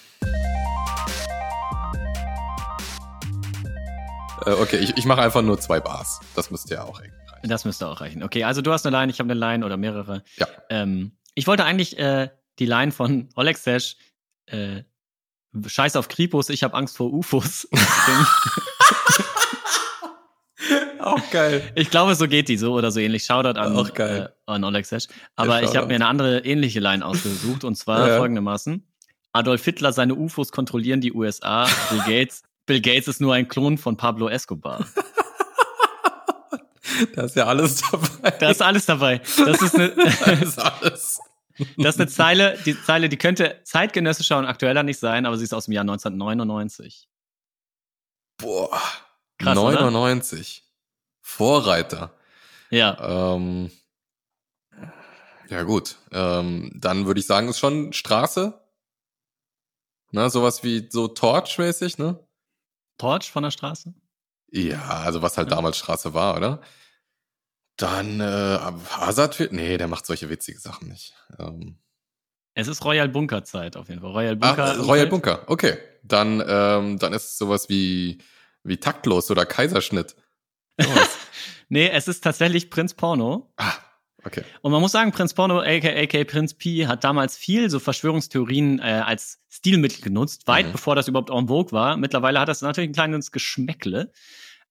Äh, 4.47 4.53
okay, 4.53 4.77
ich, 4.77 4.97
ich 4.97 5.05
mache 5.05 5.23
einfach 5.23 5.43
nur 5.43 5.59
zwei 5.59 5.81
Bars. 5.81 6.21
Das 6.37 6.53
müsste 6.53 6.75
ja 6.75 6.85
auch 6.85 7.01
reichen. 7.01 7.15
Das 7.43 7.65
müsste 7.65 7.89
auch 7.89 8.01
reichen. 8.01 8.23
Okay, 8.23 8.45
also 8.45 8.63
du 8.63 8.73
hast 8.73 8.87
eine 8.87 8.97
Line, 8.97 9.11
ich 9.11 9.19
habe 9.19 9.33
eine 9.33 9.41
Line 9.41 9.67
oder 9.67 9.77
mehrere. 9.77 10.23
Ja. 10.37 10.47
Ähm, 10.71 11.17
ich 11.35 11.49
wollte 11.49 11.65
eigentlich 11.65 11.99
äh, 11.99 12.29
die 12.61 12.67
Line 12.67 12.93
von 12.93 13.31
Oleg 13.35 13.59
Sesh, 13.59 13.97
äh, 14.47 14.85
Scheiß 15.67 15.97
auf 15.97 16.07
Kripos, 16.07 16.51
ich 16.51 16.63
habe 16.63 16.75
Angst 16.75 16.97
vor 16.97 17.13
UFOs. 17.13 17.69
Auch 21.03 21.31
geil. 21.31 21.63
ich 21.75 21.91
glaube, 21.91 22.15
so 22.15 22.27
geht 22.29 22.49
die, 22.49 22.57
so 22.57 22.73
oder 22.75 22.91
so 22.91 23.01
ähnlich. 23.01 23.25
Shoutout 23.25 23.59
an, 23.59 23.77
Auch 23.77 23.93
geil. 23.95 24.33
Äh, 24.47 24.51
an 24.53 24.65
Oleg 24.65 24.87
Sesh. 24.87 25.07
Aber 25.37 25.63
ich 25.63 25.77
habe 25.77 25.87
mir 25.89 25.95
eine 25.97 26.07
andere 26.07 26.41
ähnliche 26.45 26.81
Line 26.81 27.05
ausgesucht 27.05 27.65
und 27.65 27.75
zwar 27.77 28.07
Ja. 28.09 28.19
folgendermaßen. 28.19 28.87
Adolf 29.33 29.65
Hitler, 29.65 29.93
seine 29.93 30.15
UFOs 30.15 30.53
kontrollieren 30.53 31.01
die 31.01 31.13
USA. 31.13 31.67
Bill 31.91 31.99
Gates, 32.07 32.43
Bill 32.67 32.81
Gates 32.81 33.09
ist 33.09 33.21
nur 33.21 33.35
ein 33.35 33.49
Klon 33.49 33.79
von 33.79 33.97
Pablo 33.97 34.29
Escobar. 34.29 34.87
Da 37.15 37.23
ist 37.25 37.37
ja 37.37 37.47
alles 37.47 37.83
dabei. 37.91 38.31
Da 38.39 38.51
ist 38.51 38.63
alles 38.63 38.87
dabei. 38.87 39.19
Das 39.19 39.63
ist 39.63 39.75
eine, 39.75 39.91
Da 39.91 40.31
ist 40.33 40.59
alles. 40.59 41.21
das 41.79 41.95
ist 41.95 42.01
eine 42.01 42.09
Zeile, 42.11 42.59
die 42.67 42.81
Zeile, 42.81 43.09
die 43.09 43.17
könnte 43.17 43.61
zeitgenössischer 43.65 44.39
und 44.39 44.45
aktueller 44.45 44.83
nicht 44.83 44.99
sein, 44.99 45.27
aber 45.27 45.37
sie 45.39 45.45
ist 45.45 45.55
aus 45.55 45.65
dem 45.65 45.73
Jahr 45.73 45.83
1999. 45.83 47.09
Boah. 48.39 48.81
Krass, 49.39 49.57
oder? 49.59 49.91
99. 49.91 50.65
Vorreiter. 51.23 52.15
Ja. 52.71 53.35
Ähm, 53.35 53.71
ja, 55.49 55.63
gut. 55.63 55.97
Ähm, 56.11 56.71
dann 56.75 57.07
würde 57.07 57.21
ich 57.21 57.27
sagen, 57.27 57.49
ist 57.49 57.59
schon 57.59 57.93
Straße. 57.93 58.59
Ne, 60.11 60.29
sowas 60.29 60.63
wie 60.63 60.89
so 60.91 61.09
Torch-mäßig, 61.09 61.99
ne? 61.99 62.19
Torch 62.99 63.31
von 63.31 63.43
der 63.43 63.51
Straße? 63.51 63.95
Ja, 64.51 64.83
also 64.83 65.23
was 65.23 65.39
halt 65.39 65.51
damals 65.51 65.79
Straße 65.79 66.13
war, 66.13 66.37
oder? 66.37 66.61
Dann 67.79 68.21
äh, 68.21 68.59
Hazard 68.91 69.39
wird. 69.39 69.53
Nee, 69.53 69.79
der 69.79 69.89
macht 69.89 70.05
solche 70.05 70.29
witzige 70.29 70.59
Sachen 70.59 70.89
nicht. 70.89 71.15
Ähm, 71.39 71.79
Es 72.55 72.69
ist 72.69 72.85
Royal 72.85 73.09
Bunker 73.09 73.45
Zeit 73.45 73.77
auf 73.77 73.89
jeden 73.89 74.03
Fall. 74.03 74.11
Royal 74.11 74.37
ah, 74.41 74.49
Bunker. 74.55 74.75
äh, 74.75 74.81
Royal 74.81 75.07
Bunker, 75.07 75.43
okay. 75.47 75.79
Dann, 76.03 76.43
ähm, 76.47 76.99
dann 76.99 77.13
ist 77.15 77.25
es 77.25 77.39
sowas 77.39 77.69
wie, 77.71 78.19
wie 78.63 78.77
taktlos 78.77 79.31
oder 79.31 79.47
Kaiserschnitt. 79.47 80.17
Nee, 81.69 81.89
es 81.91 82.09
ist 82.09 82.23
tatsächlich 82.23 82.71
Prinz 82.71 82.93
Porno. 82.95 83.51
ah, 83.57 83.73
okay. 84.25 84.43
Und 84.61 84.73
man 84.73 84.81
muss 84.81 84.93
sagen, 84.93 85.11
Prinz 85.13 85.33
Porno, 85.33 85.61
aka, 85.61 86.25
Prinz 86.25 86.55
Pi, 86.55 86.85
hat 86.87 87.03
damals 87.05 87.37
viel 87.37 87.71
so 87.71 87.79
Verschwörungstheorien 87.81 88.79
äh, 88.79 89.03
als 89.05 89.39
Stilmittel 89.49 90.03
genutzt, 90.03 90.47
weit 90.47 90.67
Mhm. 90.69 90.73
bevor 90.73 90.95
das 90.97 91.09
überhaupt 91.09 91.31
en 91.31 91.49
vogue 91.49 91.73
war. 91.73 91.97
Mittlerweile 91.97 92.41
hat 92.41 92.49
das 92.49 92.61
natürlich 92.63 92.91
ein 92.91 92.95
kleines 92.95 93.33
Geschmäckle. 93.33 94.13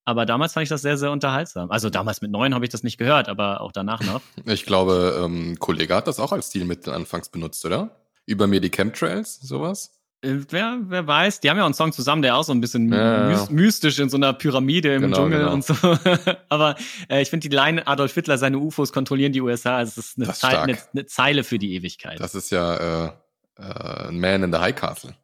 Aber 0.04 0.26
damals 0.26 0.52
fand 0.52 0.64
ich 0.64 0.68
das 0.68 0.82
sehr, 0.82 0.96
sehr 0.98 1.12
unterhaltsam. 1.12 1.70
Also 1.70 1.88
damals 1.88 2.22
mit 2.22 2.32
neun 2.32 2.54
habe 2.54 2.64
ich 2.64 2.70
das 2.72 2.82
nicht 2.82 2.98
gehört, 2.98 3.28
aber 3.28 3.60
auch 3.60 3.70
danach 3.72 4.00
noch. 4.02 4.20
Ich 4.46 4.66
glaube, 4.66 5.20
ähm, 5.24 5.52
ein 5.52 5.58
Kollege 5.60 5.94
hat 5.94 6.08
das 6.08 6.18
auch 6.18 6.32
als 6.32 6.48
Stilmittel 6.48 6.92
anfangs 6.92 7.28
benutzt, 7.28 7.64
oder? 7.64 8.00
Über 8.26 8.46
mir 8.48 8.60
die 8.60 8.70
Chemtrails, 8.70 9.40
sowas? 9.40 9.92
Äh, 10.22 10.38
wer, 10.50 10.78
wer 10.84 11.06
weiß, 11.06 11.40
die 11.40 11.50
haben 11.50 11.56
ja 11.56 11.62
auch 11.64 11.66
einen 11.66 11.74
Song 11.74 11.92
zusammen, 11.92 12.22
der 12.22 12.36
auch 12.36 12.44
so 12.44 12.52
ein 12.52 12.60
bisschen 12.60 12.92
Ja, 12.92 13.28
mys- 13.30 13.50
mystisch 13.50 13.98
in 13.98 14.08
so 14.08 14.16
einer 14.16 14.32
Pyramide 14.32 14.94
im 14.94 15.02
Genau, 15.02 15.16
Dschungel 15.16 15.38
genau. 15.40 15.52
und 15.52 15.64
so. 15.64 15.74
Aber 16.48 16.76
äh, 17.08 17.20
ich 17.22 17.30
finde 17.30 17.48
die 17.48 17.54
Line, 17.54 17.86
Adolf 17.86 18.14
Hitler, 18.14 18.38
seine 18.38 18.58
UFOs 18.58 18.92
kontrollieren 18.92 19.32
die 19.32 19.40
USA, 19.40 19.76
also 19.78 20.00
es 20.00 20.06
ist 20.08 20.16
eine, 20.18 20.26
Das 20.26 20.36
ist 20.36 20.40
Zei 20.40 20.50
stark. 20.50 20.68
eine, 20.68 20.78
eine 20.92 21.06
Zeile 21.06 21.44
für 21.44 21.58
die 21.58 21.74
Ewigkeit. 21.74 22.20
Das 22.20 22.34
ist 22.34 22.50
ja 22.50 23.06
äh, 23.06 23.12
äh, 23.58 24.08
ein 24.08 24.20
Man 24.20 24.42
in 24.44 24.52
the 24.52 24.58
High 24.58 24.74
Castle. 24.74 25.14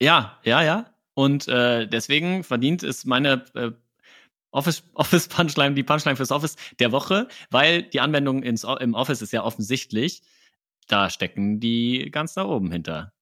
Ja, 0.00 0.38
ja, 0.44 0.62
ja. 0.62 0.86
Und 1.14 1.48
äh, 1.48 1.86
deswegen 1.88 2.44
verdient 2.44 2.84
es 2.84 3.04
meine 3.04 3.44
äh, 3.54 3.72
Office, 4.52 4.84
Office 4.94 5.26
Punchline, 5.28 5.74
die 5.74 5.82
Punchline 5.82 6.14
fürs 6.16 6.30
Office 6.30 6.54
der 6.78 6.92
Woche, 6.92 7.26
weil 7.50 7.82
die 7.82 8.00
Anwendung 8.00 8.44
ins, 8.44 8.62
im 8.64 8.94
Office 8.94 9.22
ist 9.22 9.32
ja 9.32 9.42
offensichtlich, 9.42 10.22
da 10.86 11.10
stecken 11.10 11.58
die 11.58 12.10
ganz 12.12 12.34
da 12.34 12.44
oben 12.44 12.70
hinter. 12.70 13.12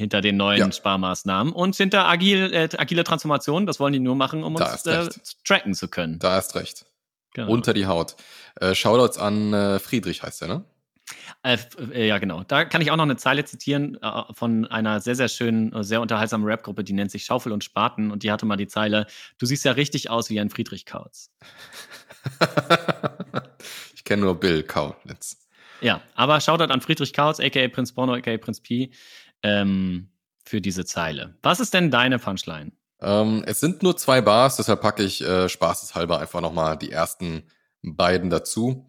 Hinter 0.00 0.22
den 0.22 0.38
neuen 0.38 0.58
Ja. 0.58 0.72
Sparmaßnahmen 0.72 1.52
und 1.52 1.76
hinter 1.76 2.08
agil, 2.08 2.54
äh, 2.54 2.70
agile 2.78 3.04
Transformation. 3.04 3.66
Das 3.66 3.80
wollen 3.80 3.92
die 3.92 4.00
nur 4.00 4.14
machen, 4.16 4.42
um 4.42 4.54
Da 4.54 4.72
uns 4.72 4.86
äh, 4.86 5.10
tracken 5.44 5.74
zu 5.74 5.88
können. 5.88 6.18
Da 6.18 6.32
hast 6.32 6.54
recht. 6.54 6.86
Genau. 7.34 7.52
Unter 7.52 7.74
die 7.74 7.84
Haut. 7.84 8.16
Äh, 8.58 8.74
Shoutouts 8.74 9.18
an 9.18 9.52
äh, 9.52 9.78
Friedrich 9.78 10.22
heißt 10.22 10.40
er, 10.40 10.48
ne? 10.48 10.64
Äh, 11.42 11.58
äh, 11.92 12.08
ja, 12.08 12.16
genau. 12.16 12.44
Da 12.44 12.64
kann 12.64 12.80
ich 12.80 12.90
auch 12.90 12.96
noch 12.96 13.04
eine 13.04 13.18
Zeile 13.18 13.44
zitieren 13.44 13.98
äh, 14.00 14.22
von 14.32 14.64
einer 14.68 15.00
sehr, 15.00 15.16
sehr 15.16 15.28
schönen, 15.28 15.82
sehr 15.82 16.00
unterhaltsamen 16.00 16.46
Rap-Gruppe, 16.46 16.82
die 16.82 16.94
nennt 16.94 17.10
sich 17.10 17.26
Schaufel 17.26 17.52
und 17.52 17.62
Spaten 17.62 18.10
und 18.10 18.22
die 18.22 18.32
hatte 18.32 18.46
mal 18.46 18.56
die 18.56 18.68
Zeile, 18.68 19.06
du 19.36 19.44
siehst 19.44 19.66
ja 19.66 19.72
richtig 19.72 20.08
aus 20.08 20.30
wie 20.30 20.40
ein 20.40 20.48
Friedrich 20.48 20.86
Kautz. 20.86 21.30
ich 23.94 24.04
kenne 24.04 24.22
nur 24.22 24.40
Bill 24.40 24.62
Kaulitz. 24.62 25.36
Ja, 25.82 26.00
aber 26.14 26.40
Shoutout 26.40 26.72
an 26.72 26.80
Friedrich 26.80 27.12
Kautz, 27.12 27.38
aka 27.38 27.68
Prinz 27.68 27.92
Porno, 27.92 28.14
aka 28.14 28.38
Prinz 28.38 28.60
Pi, 28.60 28.90
ähm, 29.42 30.10
für 30.44 30.60
diese 30.60 30.84
Zeile. 30.84 31.36
Was 31.42 31.60
ist 31.60 31.74
denn 31.74 31.90
deine 31.90 32.18
Punchline? 32.18 32.72
Ähm, 33.00 33.44
es 33.46 33.60
sind 33.60 33.82
nur 33.82 33.96
zwei 33.96 34.20
Bars, 34.20 34.56
deshalb 34.56 34.80
packe 34.82 35.02
ich 35.02 35.22
äh, 35.22 35.48
spaßeshalber 35.48 36.18
einfach 36.18 36.40
nochmal 36.40 36.76
die 36.76 36.90
ersten 36.90 37.44
beiden 37.82 38.30
dazu. 38.30 38.86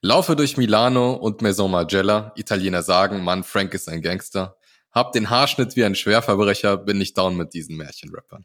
Laufe 0.00 0.36
durch 0.36 0.56
Milano 0.56 1.14
und 1.14 1.42
Maison 1.42 1.70
Margiela. 1.70 2.32
Italiener 2.36 2.82
sagen, 2.82 3.24
Mann, 3.24 3.42
Frank 3.42 3.74
ist 3.74 3.88
ein 3.88 4.00
Gangster. 4.00 4.56
Hab 4.92 5.12
den 5.12 5.28
Haarschnitt 5.28 5.74
wie 5.74 5.84
ein 5.84 5.96
Schwerverbrecher, 5.96 6.76
bin 6.76 6.98
nicht 6.98 7.18
down 7.18 7.36
mit 7.36 7.52
diesen 7.52 7.76
Märchenrappern. 7.76 8.44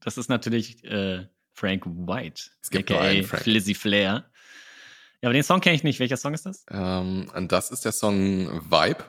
Das 0.00 0.18
ist 0.18 0.28
natürlich 0.28 0.82
äh, 0.84 1.26
Frank 1.52 1.84
White, 1.86 2.42
Es 2.60 2.70
gibt 2.70 2.90
aka 2.90 3.00
nur 3.00 3.08
einen 3.08 3.24
Frank. 3.24 3.44
Flizzy 3.44 3.74
Flair. 3.74 4.24
Ja, 5.20 5.28
aber 5.28 5.34
den 5.34 5.44
Song 5.44 5.60
kenne 5.60 5.76
ich 5.76 5.84
nicht. 5.84 6.00
Welcher 6.00 6.16
Song 6.16 6.34
ist 6.34 6.46
das? 6.46 6.64
Ähm, 6.68 7.30
und 7.34 7.52
das 7.52 7.70
ist 7.70 7.84
der 7.84 7.92
Song 7.92 8.48
Vibe 8.68 9.04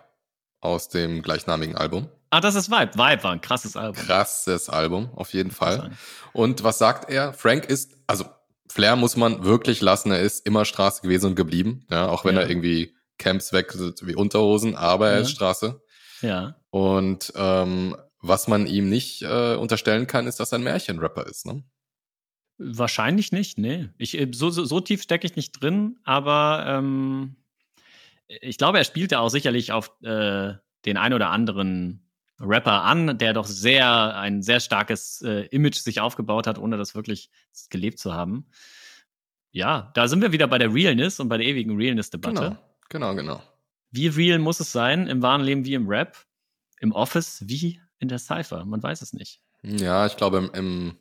aus 0.63 0.89
dem 0.89 1.21
gleichnamigen 1.21 1.75
Album. 1.75 2.09
Ah, 2.29 2.41
das 2.41 2.55
ist 2.55 2.69
Vibe. 2.71 2.93
Vibe 2.95 3.23
war 3.23 3.31
ein 3.31 3.41
krasses 3.41 3.75
Album. 3.77 4.03
Krasses 4.05 4.69
Album, 4.69 5.09
auf 5.15 5.33
jeden 5.33 5.51
Fall. 5.51 5.91
Und 6.31 6.63
was 6.63 6.77
sagt 6.79 7.09
er? 7.11 7.33
Frank 7.33 7.65
ist, 7.65 7.95
also 8.07 8.25
Flair 8.69 8.95
muss 8.95 9.15
man 9.17 9.43
wirklich 9.43 9.81
lassen, 9.81 10.11
er 10.11 10.21
ist 10.21 10.45
immer 10.47 10.65
Straße 10.65 11.01
gewesen 11.03 11.27
und 11.27 11.35
geblieben. 11.35 11.85
Ja, 11.91 12.07
auch 12.07 12.25
wenn 12.25 12.35
Ja. 12.35 12.41
er 12.41 12.49
irgendwie 12.49 12.95
Camps 13.19 13.53
wechselt 13.53 14.07
wie 14.07 14.15
Unterhosen, 14.15 14.75
aber 14.75 15.09
er 15.09 15.15
Ja. 15.17 15.21
ist 15.21 15.31
Straße. 15.31 15.79
Ja. 16.21 16.55
Und 16.71 17.31
ähm, 17.35 17.95
was 18.19 18.47
man 18.47 18.65
ihm 18.65 18.89
nicht 18.89 19.21
äh, 19.21 19.55
unterstellen 19.55 20.07
kann, 20.07 20.25
ist, 20.25 20.39
dass 20.39 20.51
er 20.53 20.57
ein 20.59 20.63
Märchenrapper 20.63 21.27
ist. 21.27 21.45
Ne? 21.45 21.63
Wahrscheinlich 22.57 23.31
nicht, 23.31 23.57
nee. 23.57 23.89
Ich, 23.97 24.17
äh, 24.17 24.29
so, 24.33 24.49
so, 24.49 24.63
so 24.63 24.79
tief 24.79 25.01
stecke 25.03 25.27
ich 25.27 25.35
nicht 25.35 25.51
drin, 25.61 25.99
aber 26.03 26.63
ähm, 26.67 27.35
ich 28.27 28.57
glaube, 28.57 28.77
er 28.77 28.83
spielte 28.83 29.19
auch 29.19 29.29
sicherlich 29.29 29.71
auf 29.71 29.91
äh, 30.01 30.53
den 30.85 30.97
ein 30.97 31.13
oder 31.13 31.29
anderen 31.29 32.03
Rapper 32.39 32.83
an, 32.83 33.17
der 33.17 33.33
doch 33.33 33.45
sehr, 33.45 34.17
ein 34.17 34.41
sehr 34.41 34.59
starkes 34.59 35.21
äh, 35.21 35.45
Image 35.47 35.77
sich 35.77 35.99
aufgebaut 35.99 36.47
hat, 36.47 36.57
ohne 36.57 36.77
das 36.77 36.95
wirklich 36.95 37.29
gelebt 37.69 37.99
zu 37.99 38.13
haben. 38.13 38.47
Ja, 39.51 39.91
da 39.93 40.07
sind 40.07 40.21
wir 40.21 40.31
wieder 40.31 40.47
bei 40.47 40.57
der 40.57 40.73
Realness 40.73 41.19
und 41.19 41.29
bei 41.29 41.37
der 41.37 41.45
ewigen 41.45 41.75
Realness-Debatte. 41.77 42.57
Genau, 42.89 43.13
genau, 43.13 43.15
genau. 43.15 43.43
Wie 43.91 44.07
real 44.07 44.39
muss 44.39 44.59
es 44.59 44.71
sein, 44.71 45.07
im 45.07 45.21
wahren 45.21 45.41
Leben 45.41 45.65
wie 45.65 45.75
im 45.75 45.87
Rap, 45.87 46.17
im 46.79 46.91
Office 46.91 47.43
wie 47.45 47.79
in 47.99 48.07
der 48.07 48.17
Cypher? 48.17 48.65
Man 48.65 48.81
weiß 48.81 49.03
es 49.03 49.13
nicht. 49.13 49.41
Ja, 49.61 50.07
ich 50.07 50.17
glaube, 50.17 50.37
im, 50.39 50.51
im, 50.53 50.97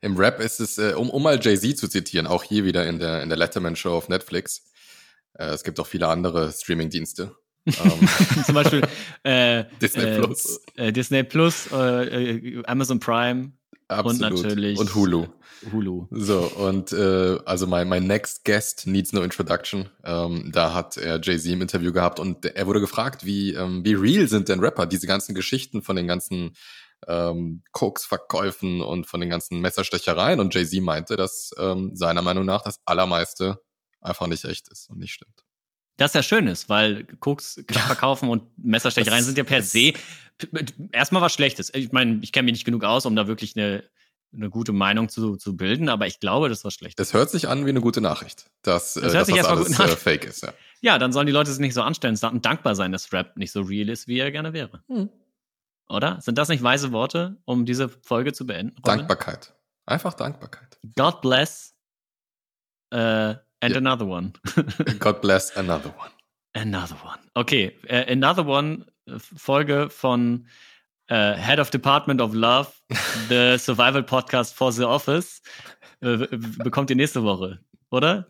im 0.00 0.16
Rap 0.16 0.40
ist 0.40 0.58
es, 0.58 0.78
äh, 0.78 0.94
um, 0.94 1.08
um 1.08 1.22
mal 1.22 1.38
Jay-Z 1.40 1.78
zu 1.78 1.88
zitieren, 1.88 2.26
auch 2.26 2.42
hier 2.42 2.64
wieder 2.64 2.86
in 2.86 2.98
der, 2.98 3.22
in 3.22 3.28
der 3.28 3.38
Letterman-Show 3.38 3.92
auf 3.92 4.08
Netflix. 4.08 4.71
Äh, 5.34 5.46
es 5.46 5.64
gibt 5.64 5.78
auch 5.80 5.86
viele 5.86 6.08
andere 6.08 6.52
Streaming-Dienste. 6.52 7.34
ähm, 7.66 8.08
Zum 8.44 8.54
Beispiel 8.54 8.82
äh, 9.22 9.64
Disney 9.80 10.02
äh, 10.04 10.18
Plus. 10.18 10.60
Äh, 10.76 10.92
Disney 10.92 11.22
Plus, 11.22 11.68
äh, 11.72 12.36
äh, 12.36 12.62
Amazon 12.66 12.98
Prime 13.00 13.52
absolut. 13.88 14.42
natürlich- 14.42 14.78
Und 14.78 14.94
Hulu. 14.94 15.26
Hulu. 15.70 16.06
So, 16.10 16.40
und 16.40 16.92
äh, 16.92 17.38
also 17.44 17.68
mein, 17.68 17.88
mein 17.88 18.04
next 18.06 18.44
guest 18.44 18.86
needs 18.88 19.12
no 19.12 19.22
introduction. 19.22 19.90
Ähm, 20.04 20.50
da 20.52 20.74
hat 20.74 20.96
er 20.96 21.20
Jay-Z 21.22 21.52
im 21.52 21.62
Interview 21.62 21.92
gehabt 21.92 22.18
und 22.18 22.44
er 22.44 22.66
wurde 22.66 22.80
gefragt, 22.80 23.24
wie, 23.24 23.54
ähm, 23.54 23.84
wie 23.84 23.94
real 23.94 24.26
sind 24.26 24.48
denn 24.48 24.58
Rapper? 24.58 24.86
Diese 24.86 25.06
ganzen 25.06 25.36
Geschichten 25.36 25.82
von 25.82 25.94
den 25.94 26.08
ganzen 26.08 26.56
ähm, 27.06 27.62
Koks-Verkäufen 27.70 28.80
und 28.80 29.06
von 29.06 29.20
den 29.20 29.30
ganzen 29.30 29.60
Messerstechereien. 29.60 30.40
Und 30.40 30.52
Jay-Z 30.54 30.80
meinte, 30.82 31.16
dass 31.16 31.52
ähm, 31.58 31.92
seiner 31.94 32.22
Meinung 32.22 32.44
nach 32.44 32.62
das 32.62 32.80
Allermeiste 32.84 33.60
einfach 34.02 34.26
nicht 34.26 34.44
echt 34.44 34.68
ist 34.68 34.90
und 34.90 34.98
nicht 34.98 35.12
stimmt. 35.12 35.44
Das 35.96 36.14
ja 36.14 36.22
schön 36.22 36.46
ist, 36.46 36.68
weil 36.68 37.04
Koks 37.20 37.62
verkaufen 37.70 38.28
und 38.28 38.42
Messerstechereien 38.58 39.20
Das 39.20 39.26
sind 39.26 39.38
ja 39.38 39.44
per 39.44 39.62
se 39.62 39.92
erstmal 40.92 41.22
was 41.22 41.32
Schlechtes. 41.32 41.72
Ich 41.74 41.92
meine, 41.92 42.18
ich 42.22 42.32
kenne 42.32 42.46
mich 42.46 42.52
nicht 42.52 42.64
genug 42.64 42.84
aus, 42.84 43.06
um 43.06 43.14
da 43.14 43.28
wirklich 43.28 43.56
eine, 43.56 43.84
eine 44.34 44.50
gute 44.50 44.72
Meinung 44.72 45.08
zu, 45.08 45.36
zu 45.36 45.56
bilden, 45.56 45.88
aber 45.88 46.06
ich 46.06 46.18
glaube, 46.18 46.48
das 46.48 46.58
ist 46.58 46.64
was 46.64 46.74
Schlechtes. 46.74 47.08
Es 47.08 47.14
hört 47.14 47.30
sich 47.30 47.48
an 47.48 47.66
wie 47.66 47.70
eine 47.70 47.80
gute 47.80 48.00
Nachricht, 48.00 48.50
dass, 48.62 48.96
äh, 48.96 49.02
hört 49.02 49.14
dass 49.14 49.26
sich 49.26 49.36
das 49.36 49.46
erstmal 49.46 49.58
alles 49.58 49.76
gut 49.76 49.80
an. 49.80 49.90
äh, 49.90 49.96
fake 49.96 50.24
ist. 50.24 50.42
Ja. 50.42 50.54
Ja, 50.80 50.98
dann 50.98 51.12
sollen 51.12 51.26
die 51.26 51.32
Leute 51.32 51.50
sich 51.50 51.60
nicht 51.60 51.74
so 51.74 51.82
anstellen 51.82 52.18
und 52.20 52.44
dankbar 52.44 52.74
sein, 52.74 52.90
dass 52.90 53.12
Rap 53.12 53.36
nicht 53.36 53.52
so 53.52 53.62
real 53.62 53.88
ist, 53.88 54.08
wie 54.08 54.18
er 54.18 54.32
gerne 54.32 54.52
wäre. 54.52 54.82
Hm. 54.88 55.10
Oder? 55.88 56.20
Sind 56.20 56.38
das 56.38 56.48
nicht 56.48 56.62
weise 56.62 56.90
Worte, 56.90 57.36
um 57.44 57.66
diese 57.66 57.88
Folge 57.88 58.32
zu 58.32 58.46
beenden? 58.46 58.76
Robin? 58.78 58.98
Dankbarkeit. 58.98 59.54
Einfach 59.86 60.14
Dankbarkeit. 60.14 60.78
God 60.96 61.20
bless 61.20 61.74
äh, 62.90 63.34
and 63.62 63.72
Ja. 63.72 63.78
another 63.78 64.06
one. 64.06 64.32
God 64.98 65.20
bless 65.22 65.56
another 65.56 65.94
one. 65.98 66.10
Another 66.54 66.96
one. 67.02 67.18
Okay, 67.34 67.78
äh, 67.86 68.12
Another 68.12 68.46
One, 68.46 68.84
äh, 69.06 69.18
Folge 69.18 69.88
von 69.88 70.46
äh, 71.08 71.34
Head 71.34 71.58
of 71.58 71.70
Department 71.70 72.20
of 72.20 72.34
Love, 72.34 72.68
the 73.30 73.56
Survival 73.58 74.02
Podcast 74.02 74.54
for 74.54 74.70
the 74.72 74.84
Office, 74.84 75.40
bekommt 76.00 76.90
ihr 76.90 76.96
nächste 76.96 77.22
Woche, 77.22 77.60
oder? 77.90 78.26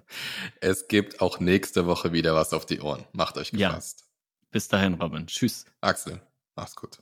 Es 0.60 0.86
gibt 0.88 1.20
auch 1.20 1.40
nächste 1.40 1.86
Woche 1.86 2.12
wieder 2.12 2.34
was 2.34 2.52
auf 2.52 2.64
die 2.66 2.80
Ohren. 2.80 3.04
Macht 3.12 3.36
euch 3.38 3.50
Ja. 3.52 3.68
gefasst. 3.70 4.04
Bis 4.50 4.68
dahin, 4.68 4.94
Robin. 4.94 5.26
Tschüss. 5.26 5.64
Axel, 5.80 6.20
mach's 6.54 6.76
gut. 6.76 6.98